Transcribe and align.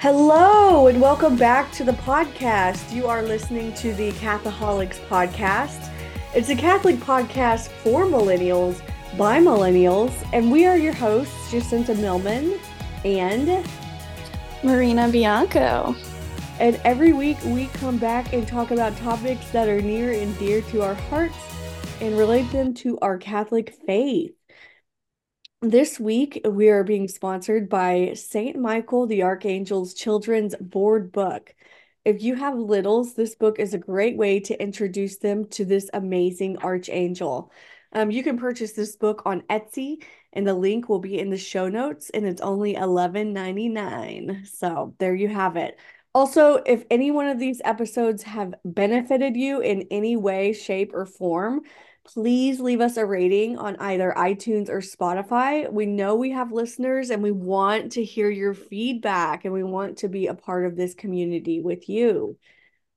Hello, 0.00 0.86
and 0.86 0.98
welcome 0.98 1.36
back 1.36 1.70
to 1.72 1.84
the 1.84 1.92
podcast. 1.92 2.90
You 2.90 3.06
are 3.06 3.20
listening 3.20 3.74
to 3.74 3.92
the 3.92 4.12
Cathoholics 4.12 4.98
podcast. 5.08 5.92
It's 6.34 6.48
a 6.48 6.56
Catholic 6.56 6.96
podcast 6.96 7.68
for 7.68 8.06
millennials 8.06 8.80
by 9.18 9.40
millennials, 9.40 10.14
and 10.32 10.50
we 10.50 10.64
are 10.64 10.78
your 10.78 10.94
hosts, 10.94 11.50
Jacinta 11.50 11.94
Millman 11.96 12.58
and 13.04 13.62
Marina 14.62 15.06
Bianco. 15.10 15.94
And 16.60 16.80
every 16.86 17.12
week 17.12 17.36
we 17.44 17.66
come 17.66 17.98
back 17.98 18.32
and 18.32 18.48
talk 18.48 18.70
about 18.70 18.96
topics 18.96 19.50
that 19.50 19.68
are 19.68 19.82
near 19.82 20.12
and 20.12 20.38
dear 20.38 20.62
to 20.62 20.80
our 20.80 20.94
hearts 20.94 21.36
and 22.00 22.16
relate 22.16 22.50
them 22.52 22.72
to 22.76 22.98
our 23.00 23.18
Catholic 23.18 23.74
faith. 23.86 24.32
This 25.62 26.00
week, 26.00 26.40
we 26.48 26.70
are 26.70 26.82
being 26.82 27.06
sponsored 27.06 27.68
by 27.68 28.14
St. 28.14 28.56
Michael 28.56 29.06
the 29.06 29.22
Archangel's 29.22 29.92
Children's 29.92 30.56
Board 30.56 31.12
Book. 31.12 31.54
If 32.02 32.22
you 32.22 32.34
have 32.36 32.56
littles, 32.56 33.12
this 33.12 33.34
book 33.34 33.58
is 33.58 33.74
a 33.74 33.78
great 33.78 34.16
way 34.16 34.40
to 34.40 34.58
introduce 34.58 35.18
them 35.18 35.44
to 35.48 35.66
this 35.66 35.90
amazing 35.92 36.56
archangel. 36.62 37.52
Um, 37.92 38.10
you 38.10 38.22
can 38.22 38.38
purchase 38.38 38.72
this 38.72 38.96
book 38.96 39.20
on 39.26 39.42
Etsy, 39.50 40.02
and 40.32 40.46
the 40.46 40.54
link 40.54 40.88
will 40.88 40.98
be 40.98 41.18
in 41.18 41.28
the 41.28 41.36
show 41.36 41.68
notes, 41.68 42.08
and 42.08 42.24
it's 42.24 42.40
only 42.40 42.76
$11.99. 42.76 44.46
So 44.48 44.94
there 44.98 45.14
you 45.14 45.28
have 45.28 45.56
it. 45.56 45.78
Also, 46.14 46.62
if 46.64 46.84
any 46.90 47.10
one 47.10 47.26
of 47.26 47.38
these 47.38 47.60
episodes 47.66 48.22
have 48.22 48.54
benefited 48.64 49.36
you 49.36 49.60
in 49.60 49.86
any 49.90 50.16
way, 50.16 50.54
shape, 50.54 50.92
or 50.94 51.04
form, 51.04 51.60
please 52.04 52.60
leave 52.60 52.80
us 52.80 52.96
a 52.96 53.04
rating 53.04 53.58
on 53.58 53.76
either 53.76 54.12
iTunes 54.16 54.68
or 54.68 54.80
Spotify. 54.80 55.70
We 55.70 55.86
know 55.86 56.14
we 56.16 56.30
have 56.30 56.52
listeners 56.52 57.10
and 57.10 57.22
we 57.22 57.30
want 57.30 57.92
to 57.92 58.04
hear 58.04 58.30
your 58.30 58.54
feedback 58.54 59.44
and 59.44 59.54
we 59.54 59.62
want 59.62 59.98
to 59.98 60.08
be 60.08 60.26
a 60.26 60.34
part 60.34 60.66
of 60.66 60.76
this 60.76 60.94
community 60.94 61.60
with 61.60 61.88
you. 61.88 62.38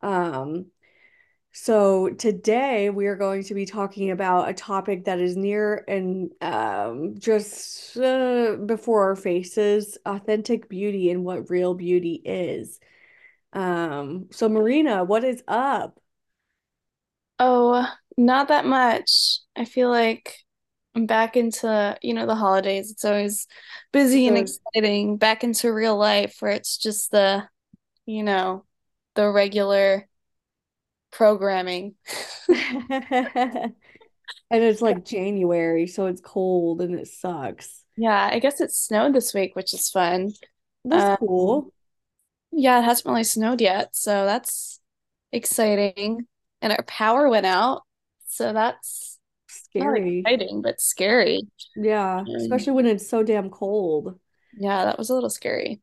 Um, 0.01 0.67
so 1.51 2.09
today 2.09 2.89
we 2.89 3.05
are 3.05 3.15
going 3.15 3.43
to 3.43 3.53
be 3.53 3.67
talking 3.67 4.09
about 4.09 4.49
a 4.49 4.53
topic 4.53 5.05
that 5.05 5.19
is 5.19 5.37
near 5.37 5.83
and 5.87 6.31
um, 6.41 7.15
just 7.19 7.95
uh, 7.97 8.55
before 8.65 9.03
our 9.03 9.15
faces, 9.15 9.97
authentic 10.03 10.67
beauty 10.67 11.11
and 11.11 11.23
what 11.23 11.51
real 11.51 11.75
beauty 11.75 12.21
is. 12.25 12.79
Um, 13.53 14.29
so 14.31 14.49
Marina, 14.49 15.03
what 15.03 15.23
is 15.23 15.43
up? 15.47 15.99
Oh, 17.37 17.85
not 18.17 18.49
that 18.49 18.65
much. 18.65 19.39
I 19.55 19.65
feel 19.65 19.89
like 19.89 20.37
I'm 20.95 21.05
back 21.05 21.35
into, 21.35 21.97
you 22.01 22.13
know, 22.13 22.25
the 22.25 22.35
holidays. 22.35 22.91
It's 22.91 23.05
always 23.05 23.47
busy 23.91 24.27
and 24.27 24.37
exciting. 24.37 25.17
Back 25.17 25.43
into 25.43 25.73
real 25.73 25.97
life 25.97 26.37
where 26.39 26.51
it's 26.51 26.77
just 26.77 27.11
the, 27.11 27.47
you 28.05 28.23
know, 28.23 28.65
the 29.15 29.29
regular 29.29 30.07
programming. 31.11 31.95
and 32.49 33.73
it's 34.51 34.81
like 34.81 35.05
January, 35.05 35.87
so 35.87 36.07
it's 36.07 36.21
cold 36.21 36.81
and 36.81 36.95
it 36.95 37.07
sucks. 37.07 37.83
Yeah, 37.95 38.29
I 38.31 38.39
guess 38.39 38.59
it 38.61 38.71
snowed 38.71 39.13
this 39.13 39.33
week, 39.33 39.55
which 39.55 39.73
is 39.73 39.89
fun. 39.89 40.33
That's 40.83 41.21
um, 41.21 41.27
cool. 41.27 41.73
Yeah, 42.51 42.79
it 42.79 42.83
hasn't 42.83 43.07
really 43.07 43.23
snowed 43.23 43.61
yet, 43.61 43.95
so 43.95 44.25
that's 44.25 44.79
exciting. 45.31 46.27
And 46.61 46.71
our 46.71 46.83
power 46.83 47.29
went 47.29 47.45
out, 47.45 47.83
so 48.33 48.53
that's 48.53 49.19
scary. 49.47 50.19
exciting, 50.19 50.61
but 50.61 50.81
scary. 50.81 51.41
Yeah, 51.75 52.19
um, 52.19 52.27
especially 52.27 52.73
when 52.73 52.85
it's 52.85 53.07
so 53.07 53.23
damn 53.23 53.49
cold. 53.49 54.19
Yeah, 54.57 54.85
that 54.85 54.97
was 54.97 55.09
a 55.09 55.13
little 55.13 55.29
scary. 55.29 55.81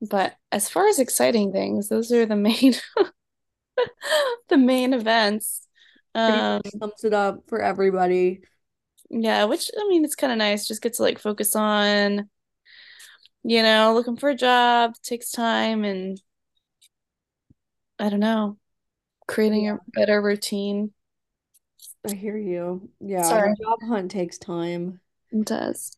But 0.00 0.34
as 0.50 0.68
far 0.68 0.88
as 0.88 0.98
exciting 0.98 1.52
things, 1.52 1.88
those 1.88 2.10
are 2.12 2.26
the 2.26 2.36
main 2.36 2.74
the 4.48 4.58
main 4.58 4.92
events. 4.92 5.66
Um 6.14 6.60
sums 6.78 7.04
it 7.04 7.14
up 7.14 7.44
for 7.48 7.62
everybody. 7.62 8.40
Yeah, 9.10 9.44
which 9.44 9.70
I 9.78 9.88
mean 9.88 10.04
it's 10.04 10.16
kind 10.16 10.32
of 10.32 10.38
nice. 10.38 10.66
Just 10.66 10.82
get 10.82 10.94
to 10.94 11.02
like 11.02 11.18
focus 11.18 11.54
on, 11.54 12.28
you 13.44 13.62
know, 13.62 13.94
looking 13.94 14.16
for 14.16 14.30
a 14.30 14.34
job 14.34 14.94
takes 15.02 15.30
time 15.30 15.84
and 15.84 16.20
I 17.98 18.08
don't 18.08 18.20
know, 18.20 18.58
creating 19.28 19.68
a 19.68 19.78
better 19.94 20.20
routine. 20.20 20.92
I 22.08 22.14
hear 22.14 22.36
you. 22.36 22.90
Yeah, 23.00 23.22
Sorry. 23.22 23.54
job 23.62 23.78
hunt 23.86 24.10
takes 24.10 24.38
time. 24.38 25.00
It 25.30 25.46
does. 25.46 25.96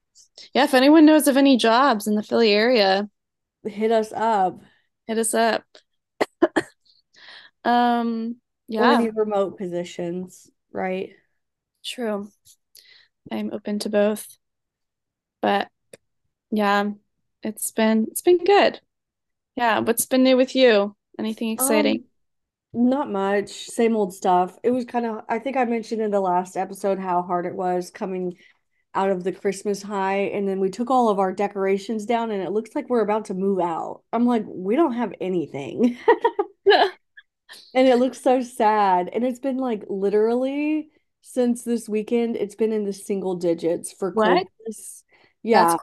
Yeah, 0.53 0.65
if 0.65 0.75
anyone 0.75 1.07
knows 1.07 1.29
of 1.29 1.37
any 1.37 1.57
jobs 1.57 2.07
in 2.07 2.15
the 2.15 2.23
Philly 2.23 2.53
area, 2.53 3.09
hit 3.65 3.91
us 3.91 4.13
up. 4.13 4.61
Hit 5.07 5.19
us 5.19 5.35
up. 5.35 5.65
um, 7.65 8.37
yeah. 8.69 8.95
any 8.95 9.11
remote 9.11 9.59
positions, 9.59 10.51
right? 10.73 11.11
True. 11.85 12.31
I'm 13.31 13.53
open 13.53 13.79
to 13.81 13.89
both. 13.89 14.27
But 15.41 15.69
yeah, 16.51 16.91
it's 17.43 17.71
been 17.73 18.07
it's 18.11 18.23
been 18.23 18.45
good. 18.45 18.81
Yeah, 19.57 19.81
what's 19.81 20.07
been 20.07 20.23
new 20.23 20.37
with 20.37 20.55
you? 20.55 20.97
Anything 21.19 21.51
exciting? 21.51 21.97
Um, 21.99 22.05
not 22.75 23.11
much. 23.11 23.51
Same 23.51 23.97
old 23.97 24.15
stuff. 24.15 24.59
It 24.62 24.71
was 24.71 24.85
kind 24.85 25.07
of, 25.07 25.23
I 25.29 25.39
think 25.39 25.57
I 25.57 25.65
mentioned 25.65 26.03
in 26.03 26.11
the 26.11 26.21
last 26.21 26.57
episode 26.57 26.99
how 26.99 27.23
hard 27.23 27.47
it 27.47 27.55
was 27.55 27.91
coming 27.91 28.37
out 28.95 29.11
of 29.11 29.25
the 29.25 29.33
Christmas 29.33 29.83
high. 29.83 30.31
And 30.35 30.49
then 30.49 30.61
we 30.61 30.71
took 30.71 30.91
all 30.91 31.09
of 31.09 31.19
our 31.19 31.33
decorations 31.33 32.07
down 32.07 32.31
and 32.31 32.43
it 32.43 32.53
looks 32.53 32.75
like 32.75 32.89
we're 32.89 33.03
about 33.03 33.27
to 33.27 33.35
move 33.35 33.61
out. 33.61 34.03
I'm 34.12 34.27
like, 34.27 34.45
we 34.47 34.77
don't 34.77 34.93
have 34.93 35.12
anything. 35.21 35.97
and 36.67 37.89
it 37.89 37.99
looks 37.99 38.21
so 38.21 38.43
sad. 38.43 39.11
And 39.12 39.25
it's 39.25 39.41
been 39.41 39.59
like 39.59 39.85
literally 39.89 40.91
since 41.23 41.62
this 41.62 41.89
weekend, 41.89 42.37
it's 42.37 42.55
been 42.55 42.73
in 42.73 42.85
the 42.85 42.93
single 42.93 43.35
digits 43.37 43.93
for 43.93 44.11
what? 44.11 44.27
coldness. 44.27 45.05
Yeah. 45.43 45.77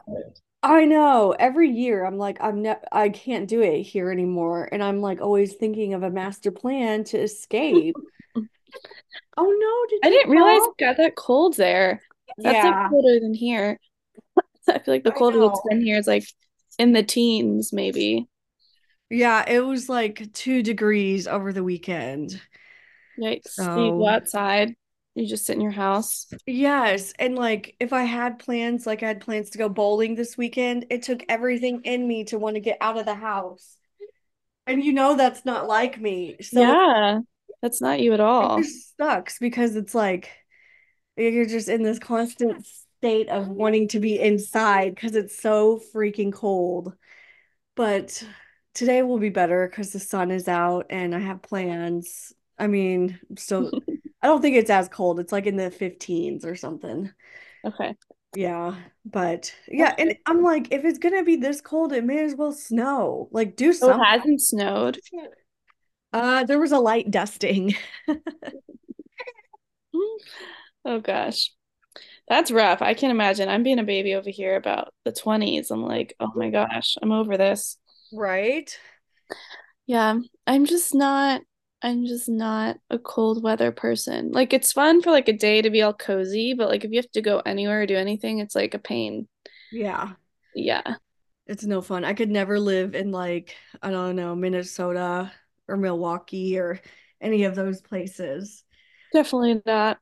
I 0.62 0.84
know. 0.84 1.34
Every 1.38 1.70
year 1.70 2.04
I'm 2.04 2.18
like, 2.18 2.38
I'm 2.40 2.62
ne- 2.62 2.76
I 2.92 3.08
can't 3.08 3.48
do 3.48 3.62
it 3.62 3.82
here 3.82 4.10
anymore. 4.10 4.68
And 4.70 4.82
I'm 4.82 5.00
like 5.00 5.20
always 5.20 5.54
thinking 5.54 5.94
of 5.94 6.02
a 6.02 6.10
master 6.10 6.52
plan 6.52 7.04
to 7.04 7.18
escape. 7.18 7.96
oh 8.36 8.40
no, 9.36 9.86
did 9.88 10.00
I 10.04 10.10
didn't 10.10 10.26
fall? 10.26 10.46
realize 10.46 10.62
it 10.62 10.78
got 10.78 10.96
that 10.98 11.16
cold 11.16 11.56
there. 11.56 12.00
That's 12.38 12.54
yeah. 12.54 12.82
like 12.82 12.90
colder 12.90 13.20
than 13.20 13.34
here. 13.34 13.78
I 14.68 14.78
feel 14.78 14.94
like 14.94 15.04
the 15.04 15.10
coldest 15.10 15.50
it's 15.54 15.62
been 15.68 15.80
here 15.80 15.98
is 15.98 16.06
like 16.06 16.24
in 16.78 16.92
the 16.92 17.02
teens, 17.02 17.72
maybe. 17.72 18.28
Yeah, 19.10 19.44
it 19.46 19.60
was 19.60 19.88
like 19.88 20.32
two 20.32 20.62
degrees 20.62 21.26
over 21.26 21.52
the 21.52 21.64
weekend. 21.64 22.40
Yikes. 23.20 23.48
So... 23.48 23.84
You 23.84 23.90
go 23.90 24.08
outside. 24.08 24.74
You 25.14 25.26
just 25.26 25.44
sit 25.44 25.56
in 25.56 25.60
your 25.60 25.72
house? 25.72 26.26
Yes. 26.46 27.12
And 27.18 27.36
like 27.36 27.76
if 27.78 27.92
I 27.92 28.04
had 28.04 28.38
plans, 28.38 28.86
like 28.86 29.02
I 29.02 29.08
had 29.08 29.20
plans 29.20 29.50
to 29.50 29.58
go 29.58 29.68
bowling 29.68 30.14
this 30.14 30.38
weekend, 30.38 30.86
it 30.90 31.02
took 31.02 31.22
everything 31.28 31.82
in 31.84 32.06
me 32.08 32.24
to 32.24 32.38
want 32.38 32.54
to 32.54 32.60
get 32.60 32.78
out 32.80 32.98
of 32.98 33.04
the 33.04 33.14
house. 33.14 33.76
And 34.66 34.82
you 34.82 34.92
know 34.92 35.16
that's 35.16 35.44
not 35.44 35.66
like 35.68 36.00
me. 36.00 36.36
So 36.40 36.60
Yeah. 36.60 37.20
That's 37.60 37.80
not 37.80 38.00
you 38.00 38.12
at 38.12 38.20
all. 38.20 38.58
It 38.58 38.66
sucks 38.98 39.38
because 39.38 39.76
it's 39.76 39.94
like 39.94 40.30
you're 41.16 41.46
just 41.46 41.68
in 41.68 41.82
this 41.82 41.98
constant 41.98 42.66
state 42.66 43.28
of 43.28 43.48
wanting 43.48 43.88
to 43.88 44.00
be 44.00 44.18
inside 44.18 44.94
because 44.94 45.14
it's 45.14 45.40
so 45.40 45.80
freaking 45.94 46.32
cold. 46.32 46.94
But 47.76 48.24
today 48.74 49.02
will 49.02 49.18
be 49.18 49.28
better 49.28 49.68
because 49.68 49.92
the 49.92 50.00
sun 50.00 50.30
is 50.30 50.48
out 50.48 50.86
and 50.90 51.14
I 51.14 51.20
have 51.20 51.42
plans. 51.42 52.32
I 52.58 52.66
mean, 52.66 53.18
still 53.36 53.70
I 54.22 54.28
don't 54.28 54.40
think 54.40 54.56
it's 54.56 54.70
as 54.70 54.88
cold. 54.88 55.18
It's 55.20 55.32
like 55.32 55.46
in 55.46 55.56
the 55.56 55.70
15s 55.70 56.44
or 56.44 56.54
something. 56.54 57.10
Okay. 57.64 57.94
Yeah, 58.34 58.76
but 59.04 59.54
yeah, 59.68 59.94
and 59.98 60.16
I'm 60.24 60.42
like, 60.42 60.72
if 60.72 60.84
it's 60.84 60.98
gonna 60.98 61.22
be 61.22 61.36
this 61.36 61.60
cold, 61.60 61.92
it 61.92 62.04
may 62.04 62.24
as 62.24 62.34
well 62.34 62.52
snow. 62.52 63.28
Like, 63.30 63.56
do 63.56 63.74
something. 63.74 64.00
Oh, 64.00 64.02
it 64.02 64.18
hasn't 64.18 64.40
snowed. 64.40 64.98
Uh, 66.14 66.44
there 66.44 66.58
was 66.58 66.72
a 66.72 66.78
light 66.78 67.10
dusting. 67.10 67.74
oh 70.84 71.00
gosh, 71.00 71.52
that's 72.26 72.50
rough. 72.50 72.80
I 72.80 72.94
can't 72.94 73.10
imagine. 73.10 73.50
I'm 73.50 73.62
being 73.62 73.78
a 73.78 73.84
baby 73.84 74.14
over 74.14 74.30
here 74.30 74.56
about 74.56 74.94
the 75.04 75.12
20s. 75.12 75.70
I'm 75.70 75.82
like, 75.82 76.14
oh 76.18 76.32
my 76.34 76.48
gosh, 76.48 76.96
I'm 77.02 77.12
over 77.12 77.36
this. 77.36 77.76
Right. 78.12 78.74
Yeah, 79.86 80.18
I'm 80.46 80.64
just 80.64 80.94
not. 80.94 81.42
I'm 81.82 82.06
just 82.06 82.28
not 82.28 82.78
a 82.90 82.98
cold 82.98 83.42
weather 83.42 83.72
person. 83.72 84.30
Like 84.32 84.52
it's 84.52 84.72
fun 84.72 85.02
for 85.02 85.10
like 85.10 85.28
a 85.28 85.32
day 85.32 85.62
to 85.62 85.70
be 85.70 85.82
all 85.82 85.92
cozy, 85.92 86.54
but 86.54 86.68
like 86.68 86.84
if 86.84 86.90
you 86.92 86.98
have 86.98 87.10
to 87.12 87.22
go 87.22 87.40
anywhere 87.44 87.82
or 87.82 87.86
do 87.86 87.96
anything, 87.96 88.38
it's 88.38 88.54
like 88.54 88.74
a 88.74 88.78
pain. 88.78 89.26
Yeah. 89.70 90.12
Yeah. 90.54 90.96
It's 91.46 91.64
no 91.64 91.82
fun. 91.82 92.04
I 92.04 92.14
could 92.14 92.30
never 92.30 92.58
live 92.60 92.94
in 92.94 93.10
like, 93.10 93.56
I 93.82 93.90
don't 93.90 94.16
know, 94.16 94.34
Minnesota 94.34 95.32
or 95.68 95.76
Milwaukee 95.76 96.58
or 96.58 96.80
any 97.20 97.44
of 97.44 97.54
those 97.54 97.80
places. 97.80 98.64
Definitely 99.12 99.62
not. 99.66 99.98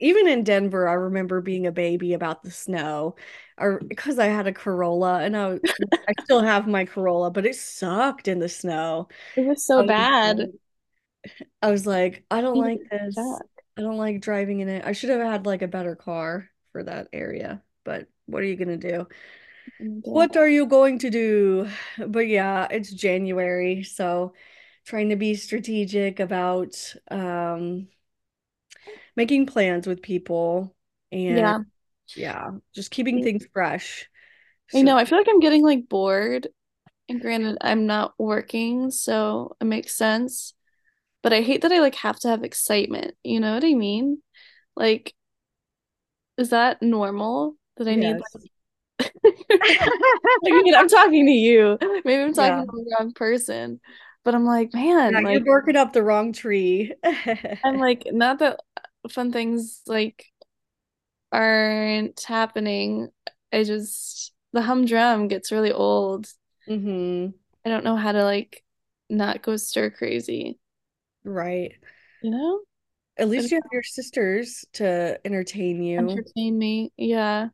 even 0.00 0.28
in 0.28 0.44
Denver, 0.44 0.88
I 0.88 0.94
remember 0.94 1.40
being 1.40 1.66
a 1.66 1.72
baby 1.72 2.14
about 2.14 2.42
the 2.42 2.50
snow, 2.50 3.16
or 3.58 3.80
because 3.86 4.18
I 4.18 4.26
had 4.26 4.46
a 4.48 4.52
Corolla 4.52 5.20
and 5.22 5.36
I 5.36 5.60
I 6.08 6.14
still 6.24 6.40
have 6.42 6.66
my 6.66 6.84
Corolla, 6.86 7.30
but 7.30 7.46
it 7.46 7.54
sucked 7.56 8.28
in 8.28 8.40
the 8.40 8.48
snow. 8.48 9.08
It 9.36 9.46
was 9.46 9.66
so 9.66 9.82
was 9.82 9.86
bad. 9.86 10.52
I 11.62 11.70
was 11.70 11.86
like, 11.86 12.24
I 12.30 12.40
don't 12.40 12.58
like 12.58 12.82
this. 12.90 13.40
I 13.76 13.82
don't 13.82 13.96
like 13.96 14.20
driving 14.20 14.60
in 14.60 14.68
it. 14.68 14.84
I 14.84 14.92
should 14.92 15.10
have 15.10 15.20
had 15.20 15.46
like 15.46 15.62
a 15.62 15.68
better 15.68 15.96
car 15.96 16.50
for 16.72 16.82
that 16.84 17.08
area, 17.12 17.62
but 17.84 18.08
what 18.26 18.42
are 18.42 18.46
you 18.46 18.56
gonna 18.56 18.76
do? 18.76 19.06
Uh, 19.80 19.88
What 20.02 20.36
are 20.36 20.48
you 20.48 20.66
going 20.66 20.98
to 21.00 21.10
do? 21.10 21.68
But 22.08 22.28
yeah, 22.28 22.68
it's 22.70 22.92
January, 22.92 23.82
so 23.84 24.34
trying 24.84 25.10
to 25.10 25.16
be 25.16 25.34
strategic 25.36 26.20
about 26.20 26.94
um 27.10 27.88
making 29.16 29.46
plans 29.46 29.86
with 29.86 30.02
people 30.02 30.74
and 31.10 31.54
yeah, 31.54 31.62
yeah, 32.14 32.52
just 32.74 32.90
keeping 32.90 33.22
things 33.22 33.46
fresh. 33.52 34.08
I 34.74 34.82
know. 34.82 34.96
I 34.96 35.04
feel 35.04 35.18
like 35.18 35.28
I'm 35.28 35.40
getting 35.40 35.62
like 35.62 35.88
bored. 35.88 36.48
And 37.08 37.20
granted, 37.20 37.58
I'm 37.62 37.86
not 37.86 38.14
working, 38.18 38.90
so 38.90 39.56
it 39.60 39.64
makes 39.66 39.96
sense. 39.96 40.54
But 41.22 41.32
I 41.32 41.42
hate 41.42 41.62
that 41.62 41.72
I 41.72 41.80
like 41.80 41.94
have 41.96 42.18
to 42.20 42.28
have 42.28 42.44
excitement. 42.44 43.14
You 43.24 43.40
know 43.40 43.54
what 43.54 43.64
I 43.64 43.74
mean? 43.74 44.22
Like, 44.76 45.14
is 46.36 46.50
that 46.50 46.82
normal 46.82 47.56
that 47.76 47.88
I 47.88 47.96
need 47.96 48.18
yes. 48.18 48.48
I 50.44 50.50
mean, 50.52 50.74
I'm 50.74 50.88
talking 50.88 51.26
to 51.26 51.32
you. 51.32 51.78
Maybe 52.04 52.22
I'm 52.22 52.34
talking 52.34 52.56
Yeah. 52.56 52.64
to 52.64 52.66
the 52.84 52.96
wrong 52.98 53.12
person, 53.12 53.80
but 54.24 54.34
I'm 54.34 54.44
like, 54.44 54.72
Yeah, 54.74 55.10
man, 55.10 55.26
you're 55.28 55.40
like, 55.40 55.44
barking 55.44 55.76
up 55.76 55.92
the 55.92 56.02
wrong 56.02 56.32
tree. 56.32 56.92
I'm 57.64 57.76
like, 57.78 58.06
not 58.12 58.38
that 58.40 58.60
fun 59.10 59.32
things 59.32 59.82
like 59.86 60.26
aren't 61.32 62.20
happening. 62.22 63.08
I 63.52 63.64
just, 63.64 64.32
the 64.52 64.62
humdrum 64.62 65.28
gets 65.28 65.52
really 65.52 65.72
old. 65.72 66.26
hmm 66.66 67.34
I 67.64 67.68
don't 67.68 67.84
know 67.84 67.96
how 67.96 68.12
to 68.12 68.24
like 68.24 68.62
not 69.08 69.42
go 69.42 69.56
stir 69.56 69.90
crazy, 69.90 70.58
Right. 71.24 71.72
you 72.22 72.30
know? 72.30 72.60
At 73.18 73.28
least 73.28 73.50
you 73.50 73.56
have 73.58 73.64
your 73.72 73.82
sisters 73.82 74.64
to 74.74 75.18
entertain 75.24 75.82
you. 75.82 75.98
entertain 75.98 76.58
me. 76.58 76.92
Yeah. 76.96 77.48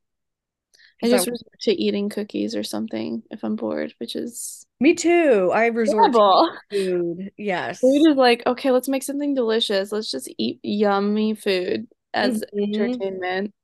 I 1.03 1.09
just 1.09 1.26
that 1.26 1.32
resort 1.32 1.61
to 1.62 1.73
eating 1.73 2.09
cookies 2.09 2.56
or 2.56 2.65
something 2.65 3.23
if 3.31 3.44
I'm 3.44 3.56
bored, 3.56 3.94
which 3.99 4.17
is 4.17 4.67
me 4.81 4.94
too? 4.94 5.50
I 5.53 5.67
resort 5.67 6.12
to 6.12 6.59
food. 6.70 7.31
Yes. 7.37 7.81
Food 7.81 8.11
is 8.11 8.17
like, 8.17 8.43
okay, 8.47 8.70
let's 8.70 8.88
make 8.88 9.03
something 9.03 9.35
delicious. 9.35 9.93
Let's 9.93 10.11
just 10.11 10.32
eat 10.38 10.61
yummy 10.62 11.35
food 11.35 11.88
as 12.14 12.44
hmm 12.53 12.75
entertainment. 12.75 13.55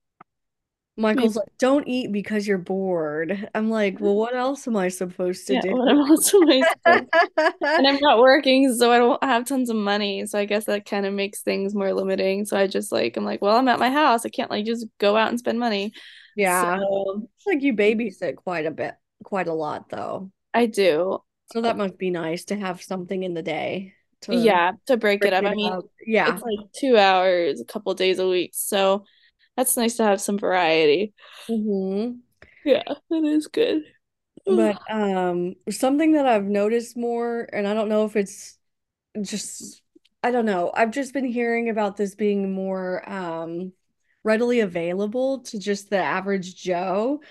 Michael's 0.96 1.34
like, 1.34 1.48
don't 1.58 1.88
eat 1.88 2.12
because 2.12 2.46
you're 2.46 2.58
bored. 2.58 3.48
I'm 3.54 3.68
like, 3.68 3.98
well, 4.00 4.14
what 4.14 4.36
else 4.36 4.68
am 4.68 4.76
I 4.76 4.88
supposed 4.88 5.46
to 5.48 5.54
yeah, 5.54 5.60
do? 5.60 5.72
what 5.72 5.88
am 5.88 6.02
I? 6.86 7.06
And 7.62 7.86
I'm 7.86 7.98
not 8.00 8.18
working, 8.20 8.72
so 8.74 8.92
I 8.92 8.98
don't 8.98 9.22
have 9.24 9.44
tons 9.44 9.70
of 9.70 9.76
money. 9.76 10.24
So 10.26 10.38
I 10.38 10.44
guess 10.44 10.66
that 10.66 10.84
kind 10.86 11.04
of 11.04 11.12
makes 11.12 11.42
things 11.42 11.74
more 11.74 11.92
limiting. 11.92 12.44
So 12.44 12.56
I 12.56 12.66
just 12.68 12.92
like, 12.92 13.16
I'm 13.16 13.24
like, 13.24 13.42
well, 13.42 13.56
I'm 13.56 13.68
at 13.68 13.80
my 13.80 13.90
house. 13.90 14.24
I 14.24 14.28
can't 14.28 14.50
like 14.50 14.66
just 14.66 14.86
go 14.98 15.16
out 15.16 15.30
and 15.30 15.38
spend 15.38 15.58
money. 15.58 15.92
So 15.94 16.00
Yeah. 16.36 16.78
It's 16.80 17.46
like 17.46 17.62
you 17.62 17.74
babysit 17.74 18.36
quite 18.36 18.66
a 18.66 18.70
bit, 18.70 18.94
quite 19.24 19.48
a 19.48 19.54
lot 19.54 19.88
though. 19.90 20.30
I 20.52 20.66
do. 20.66 21.18
So 21.46 21.60
that 21.62 21.76
must 21.76 21.98
be 21.98 22.10
nice 22.10 22.44
to 22.46 22.56
have 22.56 22.82
something 22.82 23.22
in 23.22 23.34
the 23.34 23.42
day 23.42 23.94
to 24.22 24.34
Yeah, 24.34 24.72
to 24.86 24.96
break 24.96 25.24
it 25.24 25.32
up. 25.32 25.44
it 25.44 25.48
I 25.48 25.54
mean, 25.54 25.72
up. 25.72 25.84
Yeah. 26.06 26.34
it's 26.34 26.42
like 26.42 26.72
two 26.72 26.96
hours, 26.96 27.60
a 27.60 27.64
couple 27.64 27.92
days 27.94 28.18
a 28.18 28.28
week. 28.28 28.52
So 28.54 29.04
that's 29.56 29.76
nice 29.76 29.96
to 29.96 30.04
have 30.04 30.20
some 30.20 30.38
variety. 30.38 31.14
hmm 31.48 32.20
Yeah, 32.64 32.82
that 33.10 33.24
is 33.24 33.46
good. 33.48 33.84
But 34.48 34.78
um 34.90 35.54
something 35.70 36.12
that 36.12 36.26
I've 36.26 36.44
noticed 36.44 36.96
more, 36.96 37.48
and 37.52 37.66
I 37.66 37.74
don't 37.74 37.88
know 37.88 38.04
if 38.04 38.16
it's 38.16 38.58
just 39.22 39.82
I 40.22 40.32
don't 40.32 40.46
know. 40.46 40.72
I've 40.74 40.92
just 40.92 41.14
been 41.14 41.26
hearing 41.26 41.70
about 41.70 41.96
this 41.96 42.14
being 42.16 42.52
more 42.54 43.08
um 43.10 43.72
readily 44.24 44.60
available 44.60 45.40
to 45.44 45.58
just 45.58 45.90
the 45.90 45.98
average 45.98 46.56
Joe 46.56 47.22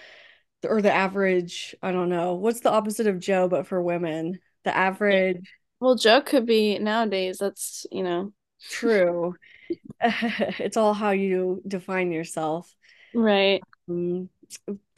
or 0.68 0.81
the 0.81 0.94
average, 0.94 1.76
I 1.84 1.92
don't 1.94 2.10
know. 2.10 2.36
What's 2.36 2.62
the 2.62 2.72
opposite 2.72 3.08
of 3.08 3.19
Joe 3.19 3.50
but 3.50 3.68
for 3.68 3.81
women? 3.81 4.40
The 4.66 4.76
average, 4.76 5.48
Well, 5.80 5.96
Joe 5.96 6.22
could 6.22 6.46
be 6.46 6.80
nowadays. 6.80 7.38
That's, 7.40 7.86
you 7.92 8.04
know, 8.04 8.34
true. 8.69 9.36
It's 10.01 10.77
all 10.77 10.94
how 10.94 11.12
you 11.12 11.62
define 11.68 12.12
yourself. 12.12 12.74
right. 13.13 13.62
Um, 13.89 14.30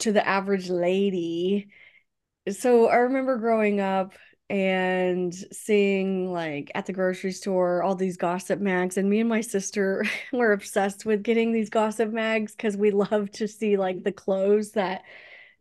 to 0.00 0.12
the 0.12 0.26
average 0.26 0.68
lady. 0.68 1.68
So 2.50 2.88
I 2.88 2.96
remember 2.96 3.38
growing 3.38 3.80
up 3.80 4.14
and 4.48 5.34
seeing 5.34 6.32
like 6.32 6.70
at 6.74 6.86
the 6.86 6.92
grocery 6.92 7.32
store 7.32 7.82
all 7.82 7.94
these 7.94 8.16
gossip 8.16 8.60
mags, 8.60 8.96
and 8.96 9.08
me 9.10 9.20
and 9.20 9.28
my 9.28 9.40
sister 9.40 10.04
were 10.32 10.52
obsessed 10.52 11.04
with 11.04 11.22
getting 11.22 11.52
these 11.52 11.70
gossip 11.70 12.12
mags 12.12 12.54
because 12.54 12.76
we 12.76 12.90
love 12.90 13.30
to 13.32 13.48
see 13.48 13.76
like 13.76 14.02
the 14.04 14.12
clothes 14.12 14.72
that 14.72 15.02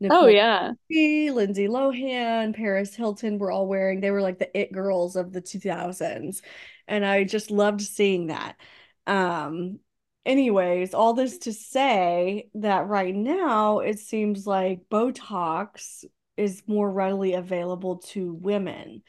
Oh, 0.10 0.28
yeah. 0.28 0.74
Richie, 0.90 1.32
Lindsay 1.32 1.68
Lohan, 1.68 2.56
Paris 2.56 2.96
Hilton 2.96 3.40
were 3.40 3.52
all 3.52 3.68
wearing. 3.68 4.02
They 4.02 4.12
were 4.12 4.22
like 4.22 4.40
the 4.40 4.56
it 4.58 4.72
girls 4.72 5.16
of 5.16 5.32
the 5.32 5.42
2000s. 5.42 6.42
And 6.88 7.06
I 7.06 7.24
just 7.24 7.50
loved 7.52 7.82
seeing 7.82 8.28
that. 8.28 8.58
Um, 9.08 9.80
anyways, 10.26 10.94
all 10.94 11.14
this 11.14 11.40
to 11.40 11.54
say 11.54 12.50
that 12.56 12.88
right 12.88 13.14
now 13.16 13.80
it 13.80 14.00
seems 14.00 14.48
like 14.48 14.90
Botox 14.90 16.06
is 16.38 16.64
more 16.68 16.92
readily 16.92 17.34
available 17.34 17.98
to 17.98 18.34
women. 18.34 19.04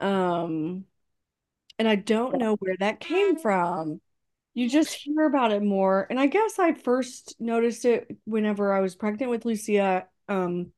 Um, 0.00 0.84
and 1.78 1.88
I 1.88 1.96
don't 1.96 2.38
know 2.38 2.56
where 2.56 2.76
that 2.78 3.00
came 3.00 3.38
from. 3.38 4.00
You 4.54 4.68
just 4.68 4.92
hear 4.92 5.24
about 5.26 5.52
it 5.52 5.62
more. 5.62 6.06
And 6.10 6.20
I 6.20 6.26
guess 6.26 6.58
I 6.58 6.74
first 6.74 7.36
noticed 7.40 7.84
it 7.84 8.14
whenever 8.24 8.72
I 8.72 8.80
was 8.80 8.94
pregnant 8.94 9.30
with 9.30 9.44
Lucia. 9.46 10.06
Um, 10.28 10.72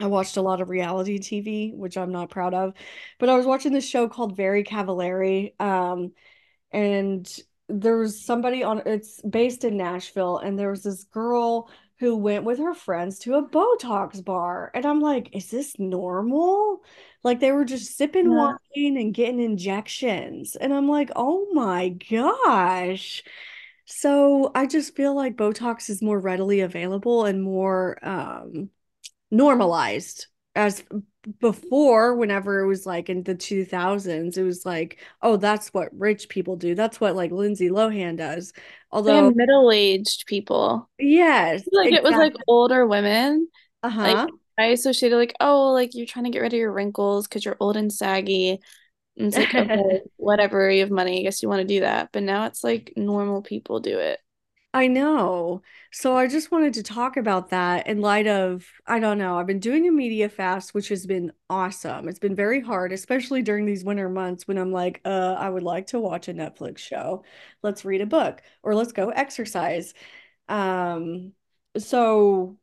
I 0.00 0.06
watched 0.06 0.36
a 0.36 0.42
lot 0.42 0.60
of 0.60 0.70
reality 0.70 1.18
TV, 1.18 1.74
which 1.74 1.96
I'm 1.96 2.10
not 2.10 2.30
proud 2.30 2.54
of, 2.54 2.74
but 3.18 3.28
I 3.28 3.36
was 3.36 3.46
watching 3.46 3.72
this 3.72 3.86
show 3.88 4.08
called 4.08 4.36
Very 4.36 4.64
Cavallari. 4.64 5.60
Um, 5.60 6.12
and 6.72 7.30
there 7.70 7.96
was 7.96 8.24
somebody 8.24 8.62
on 8.62 8.82
it's 8.86 9.20
based 9.22 9.64
in 9.64 9.76
Nashville 9.76 10.38
and 10.38 10.58
there 10.58 10.70
was 10.70 10.82
this 10.82 11.04
girl 11.04 11.70
who 11.98 12.16
went 12.16 12.44
with 12.44 12.58
her 12.58 12.74
friends 12.74 13.18
to 13.20 13.34
a 13.34 13.46
Botox 13.48 14.24
bar 14.24 14.70
and 14.74 14.86
I'm 14.86 15.00
like 15.00 15.34
is 15.34 15.50
this 15.50 15.78
normal? 15.78 16.82
Like 17.22 17.40
they 17.40 17.52
were 17.52 17.64
just 17.64 17.96
sipping 17.96 18.26
wine 18.34 18.56
and 18.96 19.14
getting 19.14 19.40
injections 19.40 20.56
and 20.56 20.72
I'm 20.72 20.88
like 20.88 21.10
oh 21.16 21.48
my 21.52 21.90
gosh. 21.90 23.22
So 23.86 24.52
I 24.54 24.66
just 24.66 24.94
feel 24.96 25.14
like 25.14 25.36
Botox 25.36 25.90
is 25.90 26.02
more 26.02 26.18
readily 26.18 26.60
available 26.60 27.24
and 27.24 27.42
more 27.42 27.98
um 28.02 28.70
normalized 29.30 30.26
as 30.54 30.82
before 31.38 32.14
whenever 32.16 32.60
it 32.60 32.66
was 32.66 32.86
like 32.86 33.08
in 33.08 33.22
the 33.22 33.34
2000s 33.34 34.38
it 34.38 34.42
was 34.42 34.64
like 34.64 34.98
oh 35.22 35.36
that's 35.36 35.68
what 35.68 35.88
rich 35.96 36.28
people 36.28 36.56
do 36.56 36.74
that's 36.74 37.00
what 37.00 37.14
like 37.14 37.30
Lindsay 37.30 37.68
Lohan 37.68 38.16
does 38.16 38.52
although 38.90 39.28
And 39.28 39.36
middle-aged 39.36 40.26
people. 40.26 40.88
yes 40.98 41.62
Like 41.72 41.92
it 41.92 42.02
was 42.02 42.16
like 42.16 42.34
older 42.46 42.86
women. 42.86 43.48
Like 44.00 44.16
uh-huh 44.16 44.28
I 44.58 44.66
associated 44.66 45.16
like, 45.16 45.34
oh, 45.40 45.72
like 45.72 45.94
you're 45.94 46.06
trying 46.06 46.26
to 46.26 46.30
get 46.30 46.40
rid 46.40 46.52
of 46.52 46.58
your 46.58 46.72
wrinkles 46.72 47.26
because 47.26 47.44
you're 47.44 47.56
old 47.60 47.76
and 47.76 47.92
saggy. 47.92 48.60
And 49.16 49.28
it's 49.28 49.36
like, 49.38 49.54
okay, 49.54 50.00
whatever, 50.16 50.70
you 50.70 50.80
have 50.80 50.90
money, 50.90 51.20
I 51.20 51.22
guess 51.22 51.42
you 51.42 51.48
want 51.48 51.60
to 51.60 51.66
do 51.66 51.80
that. 51.80 52.10
But 52.12 52.22
now 52.24 52.46
it's 52.46 52.62
like 52.64 52.92
normal 52.96 53.42
people 53.42 53.80
do 53.80 53.98
it. 53.98 54.20
I 54.72 54.86
know. 54.86 55.62
So 55.90 56.16
I 56.16 56.28
just 56.28 56.52
wanted 56.52 56.74
to 56.74 56.82
talk 56.84 57.16
about 57.16 57.50
that 57.50 57.88
in 57.88 58.00
light 58.00 58.28
of, 58.28 58.64
I 58.86 59.00
don't 59.00 59.18
know, 59.18 59.36
I've 59.36 59.46
been 59.48 59.58
doing 59.58 59.88
a 59.88 59.90
media 59.90 60.28
fast, 60.28 60.74
which 60.74 60.88
has 60.90 61.06
been 61.06 61.32
awesome. 61.48 62.08
It's 62.08 62.20
been 62.20 62.36
very 62.36 62.60
hard, 62.60 62.92
especially 62.92 63.42
during 63.42 63.66
these 63.66 63.82
winter 63.84 64.08
months 64.08 64.46
when 64.46 64.58
I'm 64.58 64.70
like, 64.70 65.00
uh, 65.04 65.34
I 65.36 65.48
would 65.50 65.64
like 65.64 65.88
to 65.88 65.98
watch 65.98 66.28
a 66.28 66.34
Netflix 66.34 66.78
show. 66.78 67.24
Let's 67.64 67.84
read 67.84 68.00
a 68.00 68.06
book 68.06 68.42
or 68.62 68.76
let's 68.76 68.92
go 68.92 69.08
exercise. 69.10 69.92
Um, 70.48 71.32
so 71.78 72.56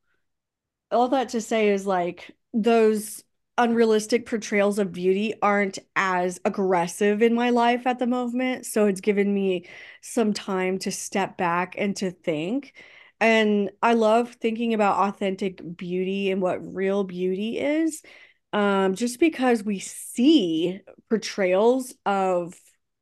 all 0.92 1.10
that 1.10 1.30
to 1.30 1.42
say 1.42 1.70
is 1.70 1.86
like 1.86 2.36
those 2.54 3.24
unrealistic 3.58 4.26
portrayals 4.26 4.80
of 4.80 4.92
beauty 4.92 5.34
aren't 5.42 5.80
as 5.96 6.40
aggressive 6.46 7.22
in 7.22 7.34
my 7.34 7.50
life 7.50 7.88
at 7.88 8.00
the 8.00 8.08
moment. 8.08 8.66
So 8.66 8.86
it's 8.86 9.02
given 9.02 9.34
me 9.34 9.68
some 10.02 10.34
time 10.34 10.78
to 10.80 10.92
step 10.92 11.38
back 11.38 11.76
and 11.78 11.96
to 11.98 12.12
think. 12.12 12.74
And 13.20 13.72
I 13.82 13.94
love 13.94 14.34
thinking 14.34 14.74
about 14.74 15.10
authentic 15.10 15.62
beauty 15.76 16.30
and 16.32 16.42
what 16.42 16.76
real 16.76 17.04
beauty 17.04 17.60
is. 17.60 18.04
Um, 18.54 18.96
just 18.96 19.20
because 19.20 19.64
we 19.64 19.80
see 19.80 20.80
portrayals 21.10 21.94
of 22.06 22.60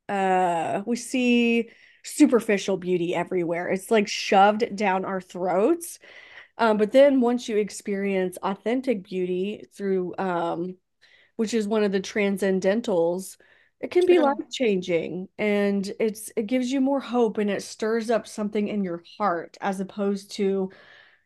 uh 0.07 0.81
we 0.85 0.95
see 0.95 1.69
superficial 2.03 2.77
beauty 2.77 3.15
everywhere. 3.15 3.69
It's 3.69 3.89
like 3.89 4.07
shoved 4.07 4.75
down 4.75 5.05
our 5.05 5.19
throats. 5.19 6.00
Um, 6.57 6.77
but 6.77 6.91
then 6.91 7.21
once 7.21 7.50
you 7.50 7.57
experience 7.57 8.38
authentic 8.41 9.03
beauty 9.03 9.65
through 9.74 10.15
um, 10.17 10.77
which 11.35 11.53
is 11.53 11.67
one 11.67 11.83
of 11.83 11.91
the 11.91 12.00
transcendentals, 12.00 13.38
it 13.81 13.91
can 13.91 14.05
be 14.05 14.19
life 14.19 14.38
changing 14.51 15.27
and 15.38 15.91
it's 16.00 16.31
it 16.38 16.47
gives 16.47 16.71
you 16.71 16.79
more 16.79 17.01
hope 17.01 17.38
and 17.38 17.50
it 17.50 17.62
stirs 17.62 18.09
up 18.09 18.25
something 18.25 18.67
in 18.67 18.83
your 18.83 19.03
heart 19.17 19.57
as 19.59 19.79
opposed 19.79 20.31
to 20.31 20.71